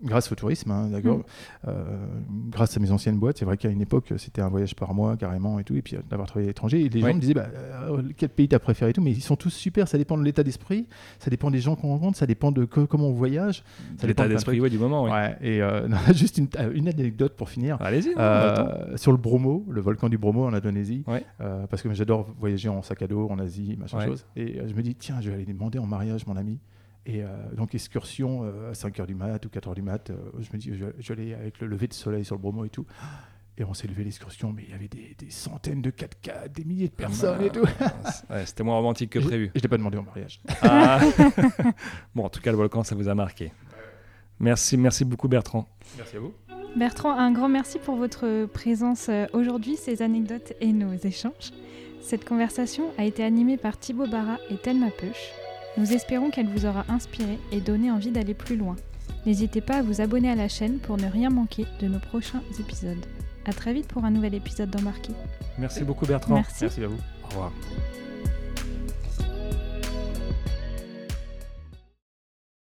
grâce 0.05 0.31
au 0.31 0.37
tourisme, 0.37 0.70
hein, 0.70 0.88
d'accord. 0.90 1.18
Mm. 1.18 1.23
Euh, 1.66 2.07
grâce 2.49 2.77
à 2.77 2.81
mes 2.81 2.92
anciennes 2.92 3.18
boîtes, 3.18 3.38
c'est 3.38 3.44
vrai 3.44 3.57
qu'à 3.57 3.70
une 3.70 3.81
époque 3.81 4.12
c'était 4.18 4.40
un 4.40 4.49
voyage 4.49 4.77
par 4.77 4.94
mois 4.94 5.16
carrément 5.16 5.59
et 5.59 5.64
tout, 5.64 5.75
et 5.75 5.83
puis 5.83 5.96
euh, 5.96 6.01
d'avoir 6.09 6.29
travaillé 6.29 6.46
à 6.46 6.51
l'étranger. 6.51 6.81
Et 6.81 6.88
les 6.88 7.03
Ouais. 7.03 7.11
gens 7.11 7.16
me 7.16 7.20
disaient 7.20 7.35
bah, 7.35 7.49
euh, 7.53 8.03
quel 8.16 8.29
pays 8.29 8.46
t'as 8.46 8.61
préféré 8.61 8.90
et 8.90 8.94
tout, 8.94 9.03
mais 9.03 9.11
ils 9.11 9.20
sont 9.20 9.35
tous 9.35 9.51
super. 9.51 9.88
Ça 9.88 9.99
dépend 9.99 10.16
de 10.16 10.23
l'état 10.23 10.44
d'esprit, 10.44 10.87
ça 11.18 11.29
dépend 11.29 11.51
des 11.51 11.59
gens 11.59 11.75
qu'on 11.75 11.88
rencontre, 11.88 12.18
ça 12.18 12.27
dépend 12.27 12.53
de 12.53 12.64
co- 12.66 12.87
comment 12.87 13.09
on 13.09 13.12
voyage. 13.14 13.64
Ça 13.99 14.07
L'état 14.07 14.29
d'esprit 14.29 14.61
ouais, 14.61 14.70
du 14.70 14.79
moment. 14.79 15.05
Ouais, 15.11 15.37
et 15.40 15.61
euh, 15.61 15.88
non, 15.88 15.96
juste 16.14 16.38
une, 16.38 16.46
euh, 16.57 16.70
une 16.73 16.87
anecdote 16.87 17.35
pour 17.37 17.49
finir. 17.49 17.79
Allez-y, 17.81 18.11
non, 18.11 18.20
Euh, 18.20 18.53
attends. 18.53 18.96
sur 18.96 19.11
le 19.11 19.18
Bromo, 19.18 19.64
le 19.68 19.81
volcan 19.81 20.09
du 20.09 20.18
Bromo 20.18 20.44
en 20.46 20.53
Indonésie, 20.55 21.03
Ouais. 21.09 21.25
euh, 21.40 21.66
parce 21.66 21.83
que 21.83 21.92
j'adore 21.94 22.29
voyager 22.38 22.68
en 22.68 22.83
sac 22.83 23.03
à 23.03 23.09
dos 23.09 23.29
en 23.29 23.40
Asie, 23.40 23.77
machin 23.77 23.99
Ouais. 23.99 24.07
chose. 24.07 24.25
Et 24.37 24.61
euh, 24.61 24.68
je 24.68 24.75
me 24.75 24.83
dis, 24.83 24.94
tiens, 24.94 25.20
je 25.20 25.31
vais 25.31 25.35
aller 25.35 25.46
demander 25.46 25.81
en 25.81 25.87
mariage 25.87 26.25
mon 26.29 26.37
ami. 26.37 26.61
Et 27.06 27.22
euh, 27.22 27.28
donc, 27.54 27.74
excursion 27.74 28.44
euh, 28.44 28.70
à 28.70 28.72
5h 28.74 29.06
du 29.06 29.14
mat 29.14 29.44
ou 29.46 29.48
4h 29.48 29.74
du 29.74 29.82
mat. 29.82 30.10
euh, 30.10 30.16
je 30.40 30.48
me 30.52 30.58
dis, 30.58 30.70
aller 31.12 31.34
avec 31.34 31.60
le 31.60 31.66
lever 31.66 31.86
de 31.88 31.94
soleil 31.94 32.24
sur 32.24 32.34
le 32.36 32.40
Bromo 32.42 32.64
et 32.64 32.68
tout. 32.68 32.86
Et 33.58 33.64
on 33.64 33.74
s'est 33.74 33.88
levé 33.88 34.04
l'excursion, 34.04 34.52
mais 34.54 34.64
il 34.66 34.70
y 34.70 34.74
avait 34.74 34.88
des, 34.88 35.14
des 35.18 35.30
centaines 35.30 35.82
de 35.82 35.90
4x4, 35.90 36.50
des 36.52 36.64
milliers 36.64 36.88
de 36.88 36.94
personnes 36.94 37.42
et 37.42 37.50
tout. 37.50 37.60
Ouais, 38.30 38.46
C'était 38.46 38.62
moins 38.62 38.76
romantique 38.76 39.10
que 39.10 39.20
je- 39.20 39.26
prévu. 39.26 39.50
je 39.54 39.60
l'ai 39.60 39.68
pas 39.68 39.76
demandé 39.76 39.98
en 39.98 40.02
mariage. 40.02 40.40
Ah. 40.62 41.00
bon, 42.14 42.24
en 42.24 42.28
tout 42.30 42.40
cas, 42.40 42.50
le 42.52 42.56
volcan, 42.56 42.84
ça 42.84 42.94
vous 42.94 43.08
a 43.08 43.14
marqué. 43.14 43.52
Merci, 44.38 44.76
merci 44.78 45.04
beaucoup 45.04 45.28
Bertrand. 45.28 45.66
Merci 45.98 46.16
à 46.16 46.20
vous. 46.20 46.32
Bertrand, 46.76 47.10
un 47.18 47.32
grand 47.32 47.48
merci 47.48 47.78
pour 47.78 47.96
votre 47.96 48.46
présence 48.46 49.10
aujourd'hui, 49.34 49.76
ces 49.76 50.00
anecdotes 50.02 50.52
et 50.60 50.72
nos 50.72 50.94
échanges. 50.94 51.50
Cette 52.00 52.24
conversation 52.24 52.84
a 52.96 53.04
été 53.04 53.22
animée 53.24 53.56
par 53.58 53.76
Thibaut 53.78 54.06
Barra 54.06 54.38
et 54.48 54.56
Thelma 54.56 54.88
Peuch. 54.98 55.32
Nous 55.76 55.92
espérons 55.92 56.30
qu'elle 56.30 56.48
vous 56.48 56.66
aura 56.66 56.85
inspiré 56.88 57.38
et 57.52 57.61
donné 57.61 57.90
envie 57.90 58.11
d'aller 58.11 58.35
plus 58.35 58.56
loin. 58.56 58.76
N'hésitez 59.26 59.61
pas 59.61 59.78
à 59.78 59.83
vous 59.83 60.00
abonner 60.00 60.30
à 60.30 60.35
la 60.35 60.48
chaîne 60.48 60.78
pour 60.78 60.96
ne 60.96 61.06
rien 61.06 61.30
manquer 61.30 61.66
de 61.80 61.88
nos 61.88 61.98
prochains 61.98 62.42
épisodes. 62.59 63.04
A 63.46 63.52
très 63.52 63.72
vite 63.72 63.88
pour 63.88 64.04
un 64.04 64.11
nouvel 64.11 64.35
épisode 64.35 64.70
d'Embarqué. 64.70 65.12
Merci 65.59 65.85
beaucoup 65.85 66.06
Bertrand. 66.06 66.35
Merci. 66.35 66.64
Merci 66.64 66.85
à 66.85 66.88
vous. 66.88 66.98
Au 67.24 67.28
revoir. 67.28 67.52